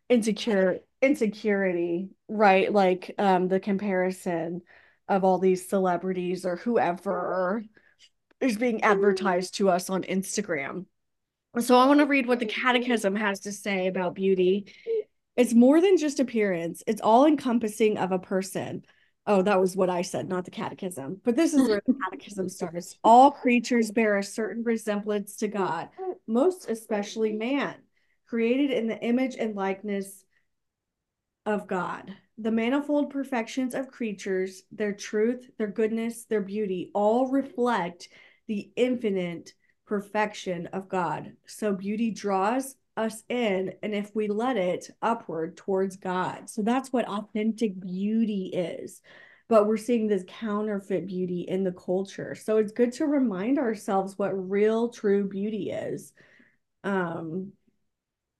insecure 0.09 0.79
insecurity, 1.01 2.09
right? 2.27 2.73
Like 2.73 3.13
um 3.19 3.47
the 3.47 3.59
comparison 3.59 4.61
of 5.07 5.23
all 5.23 5.37
these 5.37 5.69
celebrities 5.69 6.45
or 6.45 6.55
whoever 6.55 7.63
is 8.41 8.57
being 8.57 8.83
advertised 8.83 9.55
to 9.55 9.69
us 9.69 9.89
on 9.89 10.03
Instagram. 10.03 10.85
So 11.59 11.77
I 11.77 11.85
want 11.85 11.99
to 11.99 12.05
read 12.05 12.27
what 12.27 12.39
the 12.39 12.45
catechism 12.45 13.15
has 13.15 13.41
to 13.41 13.51
say 13.51 13.87
about 13.87 14.15
beauty. 14.15 14.73
It's 15.39 15.53
more 15.53 15.79
than 15.79 15.95
just 15.95 16.19
appearance, 16.19 16.83
it's 16.85 16.99
all 16.99 17.25
encompassing 17.25 17.97
of 17.97 18.11
a 18.11 18.19
person. 18.19 18.83
Oh, 19.25 19.41
that 19.43 19.61
was 19.61 19.73
what 19.73 19.89
I 19.89 20.01
said, 20.01 20.27
not 20.27 20.43
the 20.43 20.51
catechism. 20.51 21.21
But 21.23 21.37
this 21.37 21.53
is 21.53 21.65
where 21.65 21.81
the 21.87 21.93
catechism 22.03 22.49
starts. 22.49 22.97
All 23.05 23.31
creatures 23.31 23.89
bear 23.89 24.17
a 24.17 24.23
certain 24.23 24.65
resemblance 24.65 25.37
to 25.37 25.47
God, 25.47 25.87
most 26.27 26.69
especially 26.69 27.31
man, 27.31 27.75
created 28.27 28.71
in 28.71 28.87
the 28.87 28.99
image 28.99 29.37
and 29.39 29.55
likeness 29.55 30.25
of 31.45 31.67
God. 31.67 32.13
The 32.37 32.51
manifold 32.51 33.09
perfections 33.09 33.73
of 33.73 33.87
creatures, 33.87 34.63
their 34.73 34.91
truth, 34.91 35.49
their 35.57 35.67
goodness, 35.67 36.25
their 36.25 36.41
beauty, 36.41 36.91
all 36.93 37.29
reflect 37.29 38.09
the 38.47 38.73
infinite 38.75 39.53
perfection 39.85 40.67
of 40.73 40.89
God. 40.89 41.31
So 41.45 41.71
beauty 41.71 42.11
draws 42.11 42.75
us 42.97 43.23
in, 43.29 43.73
and 43.81 43.93
if 43.93 44.13
we 44.13 44.27
let 44.27 44.57
it, 44.57 44.89
upward 45.01 45.57
towards 45.57 45.97
God. 45.97 46.49
So 46.49 46.61
that's 46.61 46.91
what 46.91 47.07
authentic 47.07 47.79
beauty 47.79 48.51
is. 48.53 49.01
But 49.47 49.67
we're 49.67 49.77
seeing 49.77 50.07
this 50.07 50.25
counterfeit 50.27 51.07
beauty 51.07 51.41
in 51.41 51.63
the 51.63 51.71
culture. 51.71 52.35
So 52.35 52.57
it's 52.57 52.71
good 52.71 52.93
to 52.93 53.05
remind 53.05 53.57
ourselves 53.57 54.17
what 54.17 54.29
real, 54.29 54.89
true 54.89 55.27
beauty 55.27 55.71
is. 55.71 56.13
Um, 56.83 57.53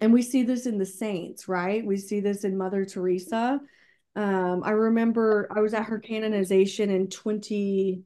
and 0.02 0.14
we 0.14 0.22
see 0.22 0.44
this 0.44 0.66
in 0.66 0.78
the 0.78 0.86
saints, 0.86 1.48
right? 1.48 1.86
We 1.86 1.98
see 1.98 2.20
this 2.20 2.44
in 2.44 2.58
Mother 2.58 2.86
Teresa. 2.86 3.60
Um, 4.16 4.64
I 4.64 4.72
remember 4.72 5.48
I 5.56 5.62
was 5.62 5.74
at 5.74 5.86
her 5.86 6.00
canonization 6.00 6.90
in 6.90 7.08
20, 7.08 8.04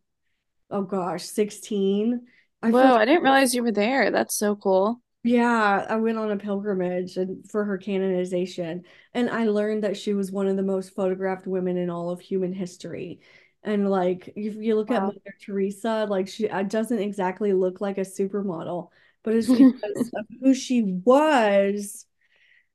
oh 0.71 0.81
gosh, 0.81 1.23
16. 1.23 2.21
I 2.61 2.69
Whoa, 2.69 2.95
I 2.95 3.05
didn't 3.05 3.23
realize 3.23 3.53
you 3.53 3.63
were 3.63 3.71
there. 3.71 4.11
That's 4.11 4.35
so 4.35 4.55
cool. 4.55 5.01
Yeah, 5.23 5.85
I 5.89 5.95
went 5.97 6.17
on 6.17 6.31
a 6.31 6.37
pilgrimage 6.37 7.15
and 7.17 7.49
for 7.49 7.63
her 7.65 7.77
canonization, 7.77 8.83
and 9.13 9.29
I 9.29 9.45
learned 9.45 9.83
that 9.83 9.95
she 9.97 10.13
was 10.13 10.31
one 10.31 10.47
of 10.47 10.57
the 10.57 10.63
most 10.63 10.93
photographed 10.95 11.47
women 11.47 11.77
in 11.77 11.89
all 11.89 12.09
of 12.09 12.19
human 12.19 12.51
history. 12.53 13.21
And 13.63 13.89
like, 13.89 14.27
if 14.35 14.55
you 14.55 14.75
look 14.75 14.91
at 14.91 15.01
Wow. 15.01 15.05
Mother 15.05 15.35
Teresa, 15.41 16.05
like 16.09 16.27
she 16.27 16.49
uh, 16.49 16.63
doesn't 16.63 16.99
exactly 16.99 17.53
look 17.53 17.79
like 17.79 17.97
a 17.97 18.01
supermodel, 18.01 18.89
but 19.23 19.33
it's 19.35 19.47
because 19.49 20.09
of 20.13 20.25
who 20.41 20.53
she 20.53 20.83
was 20.83 22.05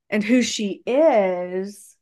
and 0.09 0.23
who 0.23 0.41
she 0.41 0.83
is 0.85 1.95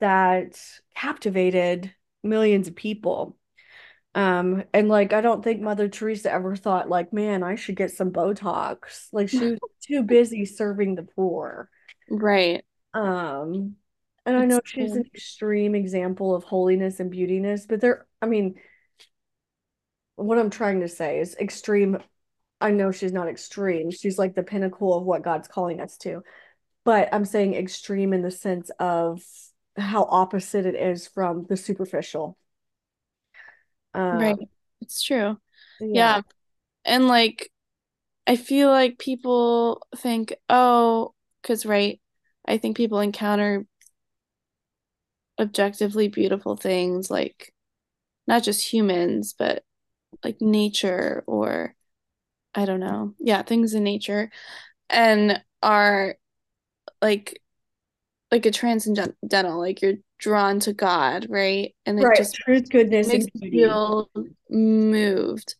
that 0.00 0.60
captivated 0.96 1.94
millions 2.24 2.68
of 2.68 2.76
people. 2.76 3.36
Um, 4.14 4.62
and 4.72 4.88
like 4.88 5.12
I 5.12 5.20
don't 5.20 5.42
think 5.42 5.60
Mother 5.60 5.88
Teresa 5.88 6.30
ever 6.30 6.54
thought 6.54 6.88
like, 6.88 7.12
man, 7.12 7.42
I 7.42 7.56
should 7.56 7.76
get 7.76 7.90
some 7.90 8.12
Botox. 8.12 9.08
Like 9.12 9.28
she 9.28 9.38
was 9.38 9.58
too 9.82 10.02
busy 10.04 10.44
serving 10.44 10.94
the 10.94 11.02
poor. 11.02 11.68
Right. 12.08 12.64
Um, 12.92 13.76
and 14.24 14.36
I 14.36 14.44
It's 14.44 14.54
know 14.54 14.60
she's 14.64 14.92
an 14.94 15.04
extreme 15.14 15.74
example 15.74 16.34
of 16.34 16.44
holiness 16.44 17.00
and 17.00 17.12
beautiness, 17.12 17.66
but 17.68 17.80
there, 17.80 18.06
I 18.22 18.26
mean, 18.26 18.54
what 20.16 20.38
I'm 20.38 20.50
trying 20.50 20.80
to 20.80 20.88
say 20.88 21.18
is 21.18 21.36
extreme. 21.36 21.98
I 22.60 22.70
know 22.70 22.92
she's 22.92 23.12
not 23.12 23.28
extreme. 23.28 23.90
She's 23.90 24.18
like 24.18 24.34
the 24.34 24.42
pinnacle 24.42 24.96
of 24.96 25.04
what 25.04 25.22
God's 25.22 25.48
calling 25.48 25.80
us 25.80 25.96
to. 25.98 26.22
But 26.84 27.08
I'm 27.12 27.24
saying 27.24 27.54
extreme 27.54 28.12
in 28.12 28.22
the 28.22 28.30
sense 28.30 28.70
of 28.78 29.22
how 29.76 30.04
opposite 30.04 30.66
it 30.66 30.76
is 30.76 31.06
from 31.08 31.46
the 31.48 31.56
superficial. 31.56 32.38
Right. 34.10 34.36
Um, 34.36 34.48
It's 34.80 35.02
true. 35.02 35.38
yeah. 35.80 35.88
Yeah. 35.92 36.22
And 36.84 37.08
like 37.08 37.50
I 38.26 38.36
feel 38.36 38.70
like 38.70 38.98
people 38.98 39.82
think, 39.96 40.34
oh, 40.50 41.14
because 41.42 41.66
right, 41.66 42.00
I 42.46 42.58
think 42.58 42.76
people 42.76 43.00
encounter 43.00 43.66
objectively 45.40 46.08
beautiful 46.08 46.56
things 46.56 47.10
like 47.10 47.52
not 48.26 48.42
just 48.44 48.72
humans, 48.72 49.34
but 49.38 49.64
like 50.24 50.40
nature 50.40 51.24
or 51.26 51.74
I 52.54 52.66
don't 52.66 52.80
know. 52.80 53.14
Yeah, 53.20 53.42
things 53.42 53.74
in 53.74 53.84
nature 53.84 54.30
and 54.90 55.42
are 55.62 56.16
like 57.02 57.40
like 58.32 58.46
a 58.46 58.50
transcendental, 58.50 59.58
like 59.60 59.82
you're 59.82 59.96
drawn 60.18 60.60
to 60.60 60.72
God, 60.72 61.26
right? 61.28 61.74
And 61.86 61.98
it 61.98 62.04
Right. 62.04 62.16
just 62.16 62.34
Truth, 62.34 62.70
goodness, 62.70 63.08
makes 63.08 63.24
and 63.24 63.32
beauty. 63.40 63.58
feel 63.58 64.10
moved. 64.48 65.56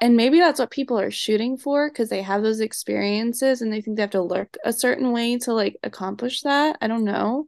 And 0.00 0.16
maybe 0.16 0.38
that's 0.38 0.60
what 0.60 0.70
people 0.70 0.98
are 0.98 1.10
shooting 1.10 1.56
for 1.56 1.88
because 1.90 2.08
they 2.08 2.22
have 2.22 2.42
those 2.42 2.60
experiences 2.60 3.62
and 3.62 3.72
they 3.72 3.80
think 3.80 3.96
they 3.96 4.02
have 4.02 4.10
to 4.10 4.22
look 4.22 4.56
a 4.64 4.72
certain 4.72 5.12
way 5.12 5.38
to 5.38 5.52
like 5.52 5.76
accomplish 5.82 6.42
that. 6.42 6.78
I 6.80 6.86
don't 6.86 7.04
know. 7.04 7.46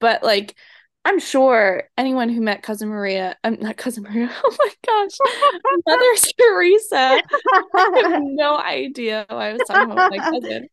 But 0.00 0.22
like, 0.22 0.54
I'm 1.04 1.18
sure 1.20 1.84
anyone 1.96 2.30
who 2.30 2.40
met 2.40 2.62
Cousin 2.62 2.88
Maria, 2.88 3.36
I'm 3.44 3.58
not 3.60 3.76
Cousin 3.76 4.02
Maria, 4.08 4.30
oh 4.42 4.56
my 4.58 4.70
gosh, 4.86 5.18
Mother 5.86 6.04
Teresa, 6.40 7.22
I 7.76 7.98
have 8.02 8.12
no 8.22 8.56
idea 8.58 9.26
why 9.28 9.50
I 9.50 9.52
was 9.52 9.62
talking 9.62 9.84
about 9.90 10.10
my 10.10 10.18
cousin. 10.18 10.68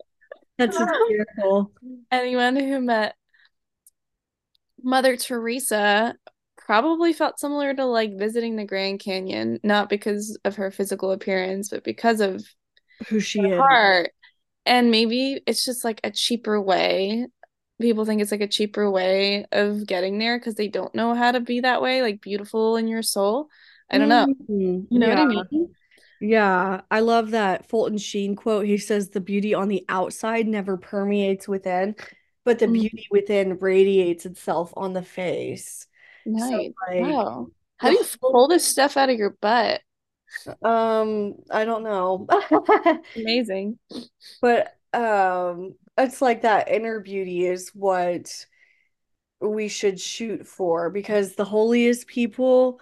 That's 0.58 0.78
hysterical. 0.78 1.72
Anyone 2.12 2.56
who 2.56 2.80
met 2.82 3.16
Mother 4.84 5.18
Teresa 5.18 6.16
probably 6.58 7.14
felt 7.14 7.40
similar 7.40 7.74
to 7.74 7.86
like 7.86 8.18
visiting 8.18 8.56
the 8.56 8.66
Grand 8.66 9.00
Canyon, 9.00 9.60
not 9.64 9.90
because 9.90 10.38
of 10.46 10.56
her 10.56 10.72
physical 10.72 11.12
appearance, 11.12 11.70
but 11.70 11.84
because 11.84 12.22
of 12.22 12.44
Who 13.10 13.20
she 13.20 13.40
is. 13.40 13.58
heart. 13.58 14.12
And 14.66 14.92
maybe 14.92 15.42
it's 15.48 15.66
just 15.66 15.84
like 15.84 16.00
a 16.04 16.12
cheaper 16.12 16.62
way. 16.62 17.28
People 17.82 18.06
think 18.06 18.22
it's 18.22 18.32
like 18.32 18.42
a 18.42 18.48
cheaper 18.48 18.90
way 18.92 19.46
of 19.52 19.88
getting 19.88 20.20
there 20.20 20.38
because 20.38 20.56
they 20.56 20.68
don't 20.68 20.94
know 20.94 21.16
how 21.16 21.32
to 21.32 21.40
be 21.40 21.62
that 21.62 21.82
way, 21.82 22.02
like 22.04 22.22
beautiful 22.22 22.78
in 22.78 22.88
your 22.88 23.02
soul. 23.02 23.48
I 23.90 23.98
don't 23.98 24.10
know. 24.10 24.28
Mm, 24.50 24.88
You 24.92 25.00
know 25.00 25.10
what. 25.10 25.18
I 25.18 25.26
mean? 25.26 25.76
Yeah. 26.22 26.82
I 26.92 27.00
love 27.00 27.32
that 27.32 27.68
Fulton 27.70 27.98
Sheen 27.98 28.36
quote. 28.36 28.68
He 28.68 28.78
says, 28.78 29.10
The 29.10 29.20
beauty 29.20 29.56
on 29.56 29.68
the 29.68 29.84
outside 29.90 30.48
never 30.48 30.78
permeates 30.78 31.48
within, 31.48 31.96
but 32.46 32.60
the 32.60 32.68
Mm, 32.68 32.88
beauty 32.90 33.08
within 33.12 33.58
radiates 33.60 34.26
itself 34.26 34.74
on 34.78 34.94
the 34.94 35.04
face. 35.04 35.88
So, 36.38 36.58
nice. 36.58 36.74
like, 36.90 37.20
Wow. 37.20 37.50
How 37.78 37.90
do 37.90 37.96
you 37.96 38.06
pull 38.32 38.48
this 38.48 38.66
stuff 38.66 38.98
out 38.98 39.10
of 39.10 39.18
your 39.18 39.32
butt? 39.42 39.82
um, 40.64 41.36
I 41.50 41.66
don't 41.66 41.84
know. 41.84 42.28
Amazing. 43.16 43.78
But 44.42 44.76
um, 44.94 45.76
it's 45.98 46.22
like 46.22 46.42
that 46.42 46.70
inner 46.70 47.00
beauty 47.00 47.46
is 47.46 47.70
what 47.74 48.46
we 49.40 49.68
should 49.68 50.00
shoot 50.00 50.48
for 50.48 50.90
because 50.90 51.36
the 51.36 51.46
holiest 51.46 52.08
people 52.08 52.80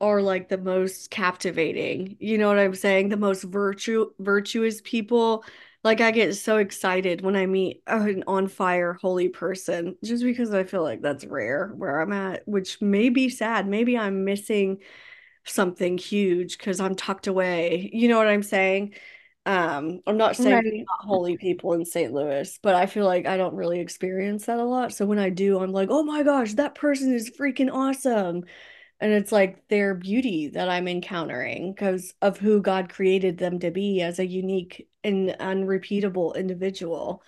are 0.00 0.22
like 0.22 0.48
the 0.48 0.58
most 0.58 1.10
captivating. 1.10 2.16
You 2.20 2.38
know 2.38 2.48
what 2.48 2.58
I'm 2.58 2.74
saying? 2.74 3.10
The 3.10 3.16
most 3.16 3.44
virtue 3.44 4.12
virtuous 4.20 4.80
people. 4.82 5.44
Like 5.82 6.00
I 6.02 6.10
get 6.10 6.34
so 6.36 6.58
excited 6.58 7.22
when 7.22 7.36
I 7.36 7.46
meet 7.46 7.82
an 7.86 8.24
on 8.26 8.48
fire 8.48 8.92
holy 8.94 9.28
person 9.28 9.96
just 10.04 10.22
because 10.22 10.52
I 10.52 10.64
feel 10.64 10.82
like 10.82 11.00
that's 11.00 11.24
rare 11.24 11.68
where 11.74 12.00
I'm 12.00 12.12
at, 12.12 12.46
which 12.46 12.82
may 12.82 13.08
be 13.08 13.30
sad. 13.30 13.66
Maybe 13.66 13.96
I'm 13.96 14.24
missing 14.24 14.78
something 15.44 15.98
huge 15.98 16.58
because 16.58 16.80
I'm 16.80 16.96
tucked 16.96 17.26
away. 17.26 17.90
You 17.92 18.08
know 18.08 18.18
what 18.18 18.28
I'm 18.28 18.42
saying? 18.42 18.94
Um, 19.46 20.00
I'm 20.06 20.18
not 20.18 20.36
saying 20.36 20.56
Right. 20.56 20.84
not 20.86 21.06
holy 21.06 21.36
people 21.38 21.72
in 21.74 21.84
St. 21.86 22.12
Louis, 22.12 22.58
but 22.62 22.74
I 22.74 22.86
feel 22.86 23.06
like 23.06 23.26
I 23.26 23.36
don't 23.38 23.54
really 23.54 23.80
experience 23.80 24.46
that 24.46 24.58
a 24.58 24.64
lot. 24.64 24.92
So 24.92 25.06
when 25.06 25.18
I 25.18 25.30
do, 25.30 25.58
I'm 25.60 25.72
like, 25.72 25.88
oh 25.90 26.02
my 26.02 26.22
gosh, 26.22 26.54
that 26.54 26.74
person 26.74 27.14
is 27.14 27.30
freaking 27.30 27.70
awesome. 27.72 28.44
And 29.00 29.12
it's 29.12 29.32
like 29.32 29.66
their 29.68 29.94
beauty 29.94 30.48
that 30.48 30.68
I'm 30.68 30.86
encountering 30.86 31.72
because 31.72 32.12
of 32.20 32.38
who 32.38 32.60
God 32.60 32.90
created 32.90 33.38
them 33.38 33.58
to 33.60 33.70
be 33.70 34.02
as 34.02 34.18
a 34.18 34.26
unique 34.26 34.88
and 35.02 35.30
unrepeatable 35.40 36.34
individual. 36.34 37.22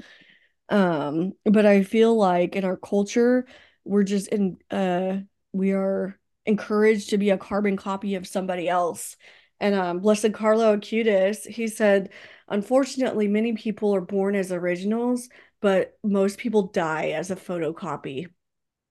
Um, 0.68 1.32
but 1.44 1.64
I 1.64 1.82
feel 1.82 2.14
like 2.16 2.56
in 2.56 2.64
our 2.64 2.76
culture, 2.76 3.46
we're 3.84 4.04
just 4.04 4.28
in 4.28 4.58
uh 4.70 5.18
we 5.52 5.72
are 5.72 6.18
encouraged 6.46 7.10
to 7.10 7.18
be 7.18 7.30
a 7.30 7.38
carbon 7.38 7.76
copy 7.76 8.14
of 8.14 8.26
somebody 8.26 8.68
else. 8.68 9.16
And 9.60 9.74
um, 9.74 10.00
Blessed 10.00 10.32
Carlo 10.32 10.76
Acutis, 10.76 11.46
he 11.46 11.68
said, 11.68 12.10
unfortunately, 12.48 13.28
many 13.28 13.52
people 13.52 13.94
are 13.94 14.00
born 14.00 14.34
as 14.34 14.50
originals, 14.50 15.28
but 15.60 15.96
most 16.02 16.38
people 16.38 16.68
die 16.68 17.10
as 17.10 17.30
a 17.30 17.36
photocopy. 17.36 18.26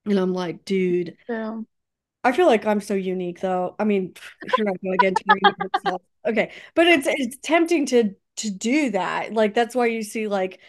And 0.05 0.17
I'm 0.17 0.33
like, 0.33 0.63
dude, 0.63 1.17
True. 1.25 1.65
I 2.23 2.31
feel 2.31 2.45
like 2.45 2.65
I'm 2.65 2.81
so 2.81 2.93
unique 2.93 3.39
though. 3.39 3.75
I 3.79 3.83
mean, 3.83 4.13
here 4.55 4.67
I 4.67 4.73
go 4.83 4.93
again 4.93 5.15
talking 5.15 5.41
about 5.43 5.71
myself. 5.73 6.01
Okay, 6.25 6.51
but 6.75 6.87
it's 6.87 7.07
it's 7.07 7.37
tempting 7.41 7.87
to 7.87 8.15
to 8.37 8.51
do 8.51 8.91
that. 8.91 9.33
Like 9.33 9.53
that's 9.53 9.75
why 9.75 9.87
you 9.87 10.03
see 10.03 10.27
like 10.27 10.59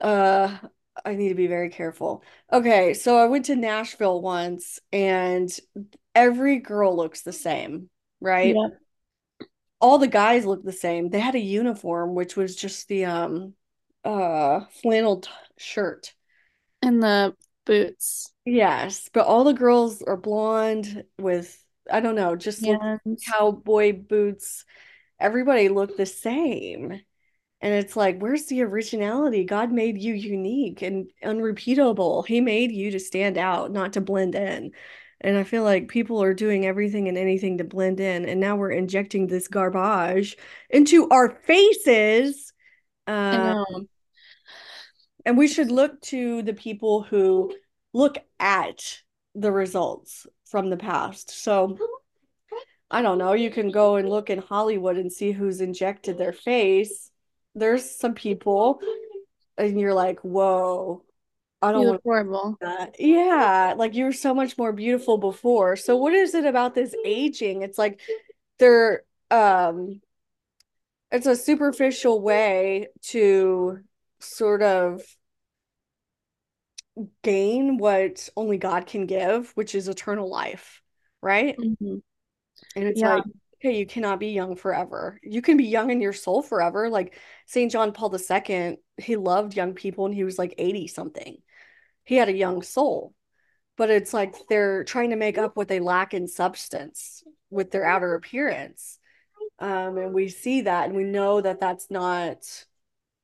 uh 0.00 0.56
I 1.04 1.14
need 1.14 1.28
to 1.28 1.34
be 1.34 1.46
very 1.46 1.70
careful. 1.70 2.24
Okay, 2.52 2.94
so 2.94 3.18
I 3.18 3.26
went 3.26 3.46
to 3.46 3.56
Nashville 3.56 4.20
once 4.20 4.80
and 4.92 5.56
every 6.14 6.58
girl 6.58 6.96
looks 6.96 7.22
the 7.22 7.32
same, 7.32 7.88
right? 8.20 8.54
Yeah. 8.54 8.68
All 9.80 9.98
the 9.98 10.08
guys 10.08 10.46
look 10.46 10.64
the 10.64 10.72
same. 10.72 11.10
They 11.10 11.20
had 11.20 11.34
a 11.34 11.40
uniform 11.40 12.14
which 12.14 12.34
was 12.34 12.56
just 12.56 12.88
the 12.88 13.04
um 13.04 13.54
uh 14.04 14.60
flannel 14.82 15.20
t- 15.20 15.30
shirt. 15.58 16.14
And 16.82 17.02
the 17.02 17.34
boots. 17.66 18.32
Yes, 18.44 19.10
but 19.12 19.26
all 19.26 19.44
the 19.44 19.52
girls 19.52 20.00
are 20.02 20.16
blonde 20.16 21.04
with, 21.18 21.62
I 21.90 22.00
don't 22.00 22.14
know, 22.14 22.36
just 22.36 22.64
And 22.64 23.18
cowboy 23.26 23.92
boots. 23.92 24.64
Everybody 25.20 25.68
looked 25.68 25.98
the 25.98 26.06
same. 26.06 27.00
And 27.60 27.74
it's 27.74 27.96
like, 27.96 28.18
where's 28.18 28.46
the 28.46 28.62
originality? 28.62 29.44
God 29.44 29.72
made 29.72 29.98
you 30.00 30.14
unique 30.14 30.82
and 30.82 31.10
unrepeatable. 31.24 32.22
He 32.22 32.40
made 32.40 32.70
you 32.70 32.90
to 32.92 33.00
stand 33.00 33.38
out, 33.38 33.72
not 33.72 33.94
to 33.94 34.00
blend 34.00 34.34
in. 34.34 34.72
And 35.22 35.38
I 35.38 35.42
feel 35.42 35.64
like 35.64 35.88
people 35.88 36.22
are 36.22 36.34
doing 36.34 36.66
everything 36.66 37.08
and 37.08 37.16
anything 37.16 37.58
to 37.58 37.64
blend 37.64 37.98
in. 37.98 38.26
And 38.26 38.40
now 38.40 38.56
we're 38.56 38.70
injecting 38.70 39.26
this 39.26 39.48
garbage 39.48 40.36
into 40.70 41.08
our 41.08 41.30
faces. 41.44 42.52
Um. 43.06 43.88
And 45.26 45.36
we 45.36 45.48
should 45.48 45.70
look 45.70 46.00
to 46.00 46.40
the 46.42 46.54
people 46.54 47.02
who 47.02 47.52
look 47.92 48.16
at 48.40 49.02
the 49.34 49.52
results 49.52 50.26
from 50.46 50.70
the 50.70 50.76
past. 50.78 51.30
So 51.30 51.76
I 52.90 53.02
don't 53.02 53.18
know, 53.18 53.32
you 53.32 53.50
can 53.50 53.70
go 53.70 53.96
and 53.96 54.08
look 54.08 54.30
in 54.30 54.38
Hollywood 54.38 54.96
and 54.96 55.12
see 55.12 55.32
who's 55.32 55.60
injected 55.60 56.16
their 56.16 56.32
face. 56.32 57.10
There's 57.54 57.90
some 57.90 58.14
people, 58.14 58.80
and 59.58 59.78
you're 59.80 59.94
like, 59.94 60.20
whoa, 60.20 61.02
I 61.60 61.72
don't 61.72 61.82
You 61.82 61.86
look 61.88 62.04
want 62.04 62.04
horrible. 62.04 62.58
that. 62.60 62.96
Yeah, 63.00 63.74
like 63.76 63.94
you 63.94 64.04
were 64.04 64.12
so 64.12 64.34
much 64.34 64.56
more 64.56 64.72
beautiful 64.72 65.18
before. 65.18 65.74
So 65.76 65.96
what 65.96 66.12
is 66.14 66.34
it 66.34 66.44
about 66.46 66.74
this 66.74 66.94
aging? 67.04 67.62
It's 67.62 67.78
like 67.78 68.00
they're 68.58 69.02
um 69.30 70.00
it's 71.10 71.26
a 71.26 71.34
superficial 71.36 72.20
way 72.20 72.88
to 73.08 73.80
sort 74.20 74.62
of 74.62 75.02
gain 77.22 77.76
what 77.78 78.28
only 78.36 78.58
God 78.58 78.86
can 78.86 79.06
give, 79.06 79.50
which 79.52 79.74
is 79.74 79.88
eternal 79.88 80.28
life, 80.28 80.82
right? 81.22 81.56
hmm 81.58 81.96
And 82.74 82.84
it's 82.88 83.00
Yeah. 83.00 83.08
like, 83.16 83.24
okay, 83.56 83.78
you 83.78 83.86
cannot 83.86 84.20
be 84.20 84.28
young 84.28 84.56
forever. 84.56 85.18
You 85.22 85.42
can 85.42 85.56
be 85.56 85.64
young 85.64 85.90
in 85.90 86.00
your 86.00 86.12
soul 86.12 86.42
forever. 86.42 86.88
Like 86.90 87.18
St. 87.46 87.70
John 87.72 87.92
Paul 87.92 88.10
II, 88.10 88.78
he 88.98 89.16
loved 89.16 89.56
young 89.56 89.74
people 89.74 90.06
and 90.06 90.14
he 90.14 90.24
was 90.24 90.38
like 90.38 90.54
80 90.58 90.86
something. 90.86 91.38
He 92.04 92.16
had 92.16 92.28
a 92.28 92.36
young 92.36 92.62
soul, 92.62 93.14
but 93.76 93.90
it's 93.90 94.14
like 94.14 94.34
they're 94.48 94.84
trying 94.84 95.10
to 95.10 95.16
make 95.16 95.38
up 95.38 95.56
what 95.56 95.68
they 95.68 95.80
lack 95.80 96.14
in 96.14 96.28
substance 96.28 97.24
with 97.50 97.70
their 97.70 97.84
outer 97.84 98.14
appearance. 98.14 98.98
Um, 99.58 99.98
and 99.98 100.14
we 100.14 100.28
see 100.28 100.62
that 100.62 100.86
and 100.88 100.96
we 100.96 101.04
know 101.04 101.40
that 101.40 101.60
that's 101.60 101.90
not 101.90 102.66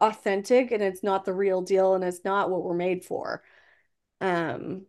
authentic 0.03 0.73
and 0.73 0.83
it's 0.83 1.03
not 1.03 1.25
the 1.25 1.33
real 1.33 1.63
deal 1.63 1.95
and 1.95 2.03
it's 2.03 2.25
not 2.25 2.51
what 2.51 2.65
we're 2.65 2.75
made 2.75 3.05
for. 3.05 3.43
Um, 4.21 4.87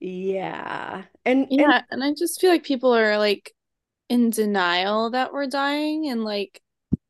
yeah. 0.00 1.04
And 1.26 1.46
and 1.50 1.60
Yeah. 1.60 1.82
And 1.90 2.02
I 2.02 2.14
just 2.14 2.40
feel 2.40 2.50
like 2.50 2.64
people 2.64 2.96
are 2.96 3.18
like 3.18 3.52
in 4.08 4.30
denial 4.30 5.10
that 5.10 5.32
we're 5.32 5.46
dying 5.46 6.08
and 6.08 6.24
like, 6.24 6.60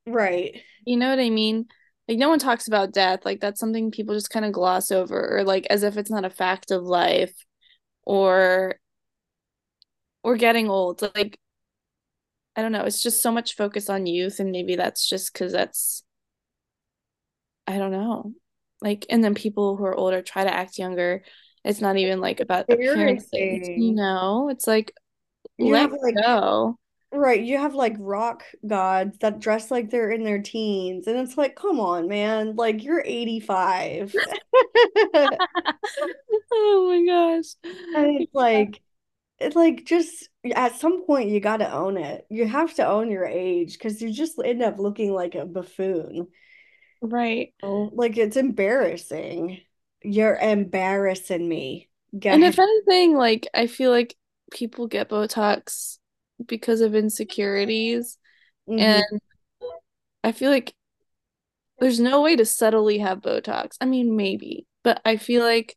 right. 0.06 0.60
you 0.84 0.96
know 0.96 1.08
what 1.08 1.20
I 1.20 1.30
mean? 1.30 1.66
Like 2.08 2.18
no 2.18 2.28
one 2.28 2.40
talks 2.40 2.66
about 2.66 2.92
death. 2.92 3.24
Like 3.24 3.40
that's 3.40 3.60
something 3.60 3.92
people 3.92 4.16
just 4.16 4.30
kind 4.30 4.44
of 4.44 4.52
gloss 4.52 4.90
over 4.90 5.38
or 5.38 5.44
like 5.44 5.68
as 5.70 5.84
if 5.84 5.96
it's 5.96 6.10
not 6.10 6.24
a 6.24 6.30
fact 6.30 6.72
of 6.72 6.82
life 6.82 7.32
or 8.02 8.74
or 10.24 10.36
getting 10.36 10.68
old. 10.68 11.00
Like 11.14 11.38
I 12.56 12.62
don't 12.62 12.72
know, 12.72 12.82
it's 12.82 13.02
just 13.02 13.22
so 13.22 13.30
much 13.30 13.54
focus 13.54 13.88
on 13.88 14.06
youth 14.06 14.40
and 14.40 14.50
maybe 14.50 14.74
that's 14.74 15.08
just 15.08 15.32
because 15.32 15.52
that's 15.52 16.02
I 17.70 17.78
don't 17.78 17.92
know. 17.92 18.32
Like 18.80 19.06
and 19.10 19.22
then 19.22 19.34
people 19.34 19.76
who 19.76 19.84
are 19.84 19.94
older 19.94 20.22
try 20.22 20.44
to 20.44 20.52
act 20.54 20.78
younger. 20.78 21.22
It's 21.64 21.80
not 21.80 21.96
even 21.98 22.20
like 22.20 22.40
about 22.40 22.66
appearances, 22.70 23.70
you 23.74 23.92
know? 23.94 24.48
It's 24.50 24.66
like 24.66 24.92
You 25.58 25.74
let 25.74 25.82
have 25.82 25.92
like 25.92 26.16
go. 26.24 26.78
right, 27.12 27.42
you 27.42 27.58
have 27.58 27.74
like 27.74 27.96
rock 27.98 28.44
gods 28.66 29.18
that 29.18 29.40
dress 29.40 29.70
like 29.70 29.90
they're 29.90 30.10
in 30.10 30.24
their 30.24 30.42
teens 30.42 31.06
and 31.06 31.18
it's 31.18 31.36
like, 31.38 31.56
come 31.56 31.80
on, 31.80 32.08
man. 32.08 32.56
Like 32.56 32.84
you're 32.84 33.02
85. 33.04 34.14
Oh 36.52 36.88
my 36.88 37.04
gosh. 37.06 37.54
And 37.94 38.16
it's 38.22 38.34
like 38.34 38.82
it's 39.40 39.56
like 39.56 39.84
just 39.86 40.28
at 40.54 40.76
some 40.76 41.06
point 41.06 41.30
you 41.30 41.40
got 41.40 41.58
to 41.58 41.72
own 41.72 41.98
it. 41.98 42.26
You 42.30 42.46
have 42.48 42.74
to 42.76 42.86
own 42.86 43.10
your 43.10 43.26
age 43.26 43.74
because 43.74 44.02
you 44.02 44.12
just 44.12 44.40
end 44.44 44.62
up 44.62 44.78
looking 44.78 45.12
like 45.12 45.34
a 45.34 45.46
buffoon. 45.46 46.28
Right. 47.02 47.54
Oh, 47.62 47.90
like 47.94 48.16
it's 48.16 48.36
embarrassing. 48.36 49.60
You're 50.02 50.36
embarrassing 50.36 51.46
me. 51.48 51.90
Go 52.18 52.30
And 52.30 52.44
if 52.44 52.58
anything, 52.58 53.16
like 53.16 53.48
I 53.54 53.66
feel 53.66 53.90
like 53.90 54.16
people 54.52 54.86
get 54.86 55.08
Botox 55.08 55.98
because 56.46 56.80
of 56.80 56.94
insecurities. 56.94 58.18
And 58.78 59.02
hmm 59.02 59.20
I 60.24 60.32
feel 60.32 60.50
like 60.50 60.74
there's 61.78 62.00
no 62.00 62.20
way 62.20 62.36
to 62.36 62.44
subtly 62.44 62.98
have 62.98 63.20
Botox. 63.20 63.76
I 63.80 63.86
mean, 63.86 64.16
maybe, 64.16 64.66
but 64.82 65.00
I 65.04 65.16
feel 65.16 65.42
like 65.44 65.76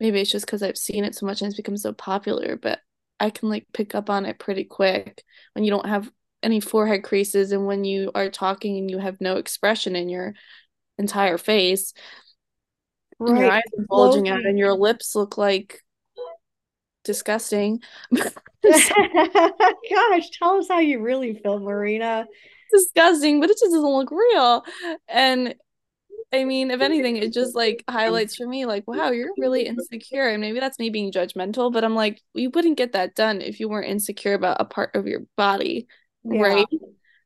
maybe 0.00 0.20
it's 0.20 0.30
just 0.30 0.46
because 0.46 0.62
I've 0.62 0.78
seen 0.78 1.04
it 1.04 1.14
so 1.14 1.26
much 1.26 1.42
and 1.42 1.48
it's 1.48 1.56
become 1.56 1.76
so 1.76 1.92
popular, 1.92 2.56
but 2.56 2.80
I 3.20 3.30
can 3.30 3.48
like 3.48 3.66
pick 3.74 3.94
up 3.94 4.10
on 4.10 4.26
it 4.26 4.38
pretty 4.38 4.64
quick 4.64 5.24
when 5.54 5.64
you 5.64 5.70
don't 5.70 5.88
have 5.88 6.10
any 6.46 6.60
forehead 6.60 7.02
creases 7.02 7.50
and 7.50 7.66
when 7.66 7.84
you 7.84 8.12
are 8.14 8.30
talking 8.30 8.78
and 8.78 8.88
you 8.88 8.98
have 8.98 9.20
no 9.20 9.36
expression 9.36 9.96
in 9.96 10.08
your 10.08 10.32
entire 10.96 11.38
face 11.38 11.92
and 13.18 13.36
your 13.36 13.50
eyes 13.50 13.62
are 13.76 13.84
bulging 13.88 14.28
out 14.28 14.46
and 14.46 14.56
your 14.56 14.72
lips 14.72 15.16
look 15.16 15.36
like 15.36 15.82
disgusting. 17.02 17.80
Gosh, 18.62 20.30
tell 20.38 20.58
us 20.58 20.68
how 20.68 20.78
you 20.78 21.00
really 21.00 21.34
feel, 21.34 21.58
Marina. 21.58 22.26
disgusting, 22.72 23.40
but 23.40 23.50
it 23.50 23.54
just 23.54 23.72
doesn't 23.72 23.82
look 23.82 24.12
real. 24.12 24.64
And 25.08 25.56
I 26.32 26.44
mean, 26.44 26.70
if 26.70 26.80
anything, 26.80 27.16
it 27.16 27.32
just 27.32 27.56
like 27.56 27.82
highlights 27.88 28.36
for 28.36 28.46
me, 28.46 28.66
like, 28.66 28.86
wow, 28.86 29.10
you're 29.10 29.32
really 29.36 29.66
insecure. 29.66 30.28
And 30.28 30.40
maybe 30.40 30.60
that's 30.60 30.78
me 30.78 30.90
being 30.90 31.10
judgmental, 31.10 31.72
but 31.72 31.82
I'm 31.82 31.94
like, 31.94 32.20
you 32.34 32.50
wouldn't 32.50 32.78
get 32.78 32.92
that 32.92 33.14
done 33.16 33.40
if 33.40 33.58
you 33.58 33.68
weren't 33.68 33.88
insecure 33.88 34.34
about 34.34 34.60
a 34.60 34.64
part 34.64 34.94
of 34.94 35.06
your 35.06 35.22
body, 35.36 35.86
Yeah, 36.30 36.42
right? 36.42 36.66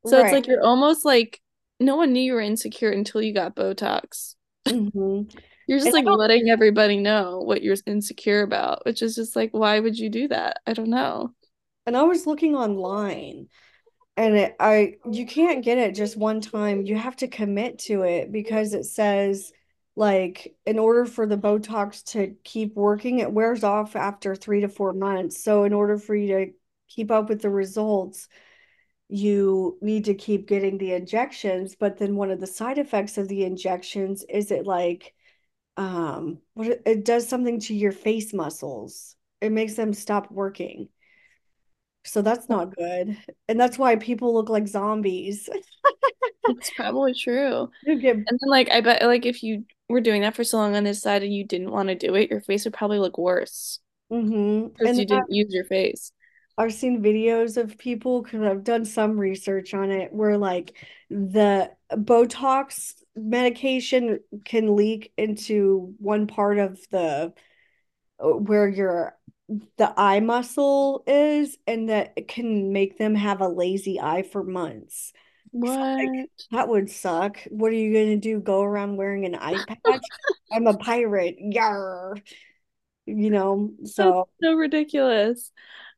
So 0.05 0.19
it's 0.19 0.31
like 0.31 0.47
you're 0.47 0.63
almost 0.63 1.05
like 1.05 1.41
no 1.79 1.95
one 1.95 2.13
knew 2.13 2.21
you 2.21 2.33
were 2.33 2.41
insecure 2.41 2.91
until 2.91 3.21
you 3.21 3.33
got 3.33 3.55
Botox. 3.55 4.35
hmm 4.67 5.21
You're 5.67 5.79
just 5.79 5.91
And 5.91 5.93
like 5.93 6.05
don't, 6.05 6.19
letting 6.19 6.49
everybody 6.49 6.97
know 6.97 7.39
what 7.39 7.61
you're 7.63 7.77
insecure 7.85 8.41
about, 8.41 8.85
which 8.85 9.01
is 9.01 9.15
just 9.15 9.35
like, 9.35 9.51
why 9.51 9.79
would 9.79 9.97
you 9.97 10.09
do 10.09 10.27
that? 10.27 10.57
I 10.67 10.73
don't 10.73 10.89
know. 10.89 11.33
and 11.85 11.97
I 11.97 12.03
was 12.03 12.27
looking 12.27 12.55
online 12.55 13.47
and 14.17 14.37
it, 14.37 14.55
I 14.59 14.95
you 15.09 15.25
can't 15.25 15.63
get 15.65 15.77
it 15.77 15.95
just 15.95 16.17
one 16.17 16.41
time. 16.41 16.83
You 16.85 16.97
have 16.97 17.17
to 17.17 17.27
commit 17.27 17.79
to 17.81 18.03
it 18.03 18.31
because 18.31 18.73
it 18.73 18.85
says 18.85 19.53
like 19.95 20.55
in 20.65 20.79
order 20.79 21.05
for 21.05 21.27
the 21.27 21.37
Botox 21.37 22.03
to 22.13 22.35
keep 22.43 22.75
working, 22.75 23.19
it 23.19 23.31
wears 23.31 23.63
off 23.63 23.95
after 23.95 24.35
three 24.35 24.61
to 24.61 24.69
four 24.69 24.93
months. 24.93 25.43
So 25.43 25.63
in 25.65 25.73
order 25.73 25.97
for 25.97 26.15
you 26.15 26.27
to 26.47 26.53
keep 26.89 27.11
up 27.11 27.29
with 27.29 27.41
the 27.41 27.49
results, 27.49 28.27
you 29.11 29.77
need 29.81 30.05
to 30.05 30.15
keep 30.15 30.47
getting 30.47 30.79
the 30.79 30.93
injections. 30.93 31.75
But 31.75 31.97
then 31.99 32.15
one 32.17 32.31
of 32.31 32.41
the 32.41 32.47
side 32.47 32.79
effects 32.79 33.17
of 33.19 33.29
the 33.29 33.45
injections 33.45 34.23
is 34.29 34.51
it 34.51 34.67
like 34.67 35.15
um 35.77 36.39
what 36.55 36.67
it, 36.67 36.83
it 36.85 37.05
does 37.05 37.27
something 37.29 37.59
to 37.61 37.75
your 37.75 37.93
face 37.93 38.33
muscles. 38.33 39.15
It 39.41 39.51
makes 39.53 39.75
them 39.75 39.93
stop 39.93 40.31
working. 40.31 40.89
So 42.03 42.21
that's 42.21 42.49
not 42.49 42.75
good. 42.75 43.17
And 43.47 43.59
that's 43.59 43.77
why 43.77 43.95
people 43.95 44.33
look 44.33 44.49
like 44.49 44.67
zombies. 44.67 45.49
It's 46.47 46.71
probably 46.71 47.13
true. 47.13 47.69
You 47.83 47.95
get 47.99 48.17
And 48.27 48.39
then 48.41 48.49
like 48.49 48.69
I 48.71 48.81
bet 48.81 49.03
like 49.03 49.25
if 49.25 49.43
you 49.43 49.65
were 49.89 50.01
doing 50.01 50.21
that 50.23 50.35
for 50.35 50.43
so 50.43 50.57
long 50.57 50.75
on 50.75 50.83
this 50.85 51.01
side 51.01 51.23
and 51.23 51.33
you 51.33 51.45
didn't 51.45 51.71
want 51.71 51.89
to 51.89 51.95
do 51.95 52.15
it, 52.15 52.29
your 52.31 52.41
face 52.41 52.65
would 52.65 52.73
probably 52.73 52.99
look 52.99 53.17
worse 53.17 53.79
hmm 54.09 54.67
because 54.73 54.97
And 54.97 54.99
you 54.99 55.05
didn't 55.05 55.31
use 55.31 55.53
your 55.53 55.65
face. 55.65 56.11
I've 56.57 56.73
seen 56.73 57.01
videos 57.01 57.57
of 57.57 57.77
people 57.77 58.21
because 58.21 58.41
I've 58.41 58.63
done 58.63 58.85
some 58.85 59.19
research 59.19 59.73
on 59.73 59.91
it 59.91 60.13
where 60.13 60.37
like 60.37 60.75
the 61.09 61.71
Botox 61.91 62.93
medication 63.15 64.19
can 64.45 64.75
leak 64.75 65.11
into 65.17 65.95
one 65.99 66.27
part 66.27 66.59
of 66.59 66.79
the 66.91 67.33
where 68.19 68.67
your 68.67 69.17
the 69.77 69.93
eye 69.97 70.19
muscle 70.19 71.03
is 71.07 71.57
and 71.67 71.89
that 71.89 72.13
it 72.15 72.27
can 72.27 72.71
make 72.71 72.97
them 72.97 73.15
have 73.15 73.41
a 73.41 73.47
lazy 73.47 73.99
eye 73.99 74.23
for 74.23 74.43
months. 74.43 75.11
So, 75.53 75.59
like, 75.59 76.07
What? 76.07 76.27
that 76.51 76.67
would 76.69 76.89
suck. 76.89 77.37
What 77.49 77.71
are 77.71 77.75
you 77.75 77.93
gonna 77.93 78.17
do? 78.17 78.39
Go 78.39 78.61
around 78.61 78.95
wearing 78.95 79.25
an 79.25 79.35
eye 79.35 79.57
patch? 79.67 80.01
I'm 80.51 80.67
a 80.67 80.77
pirate. 80.77 81.35
Yar. 81.39 82.15
You 83.05 83.29
know, 83.29 83.71
That's 83.79 83.95
so 83.95 84.29
so 84.41 84.53
ridiculous. 84.53 85.51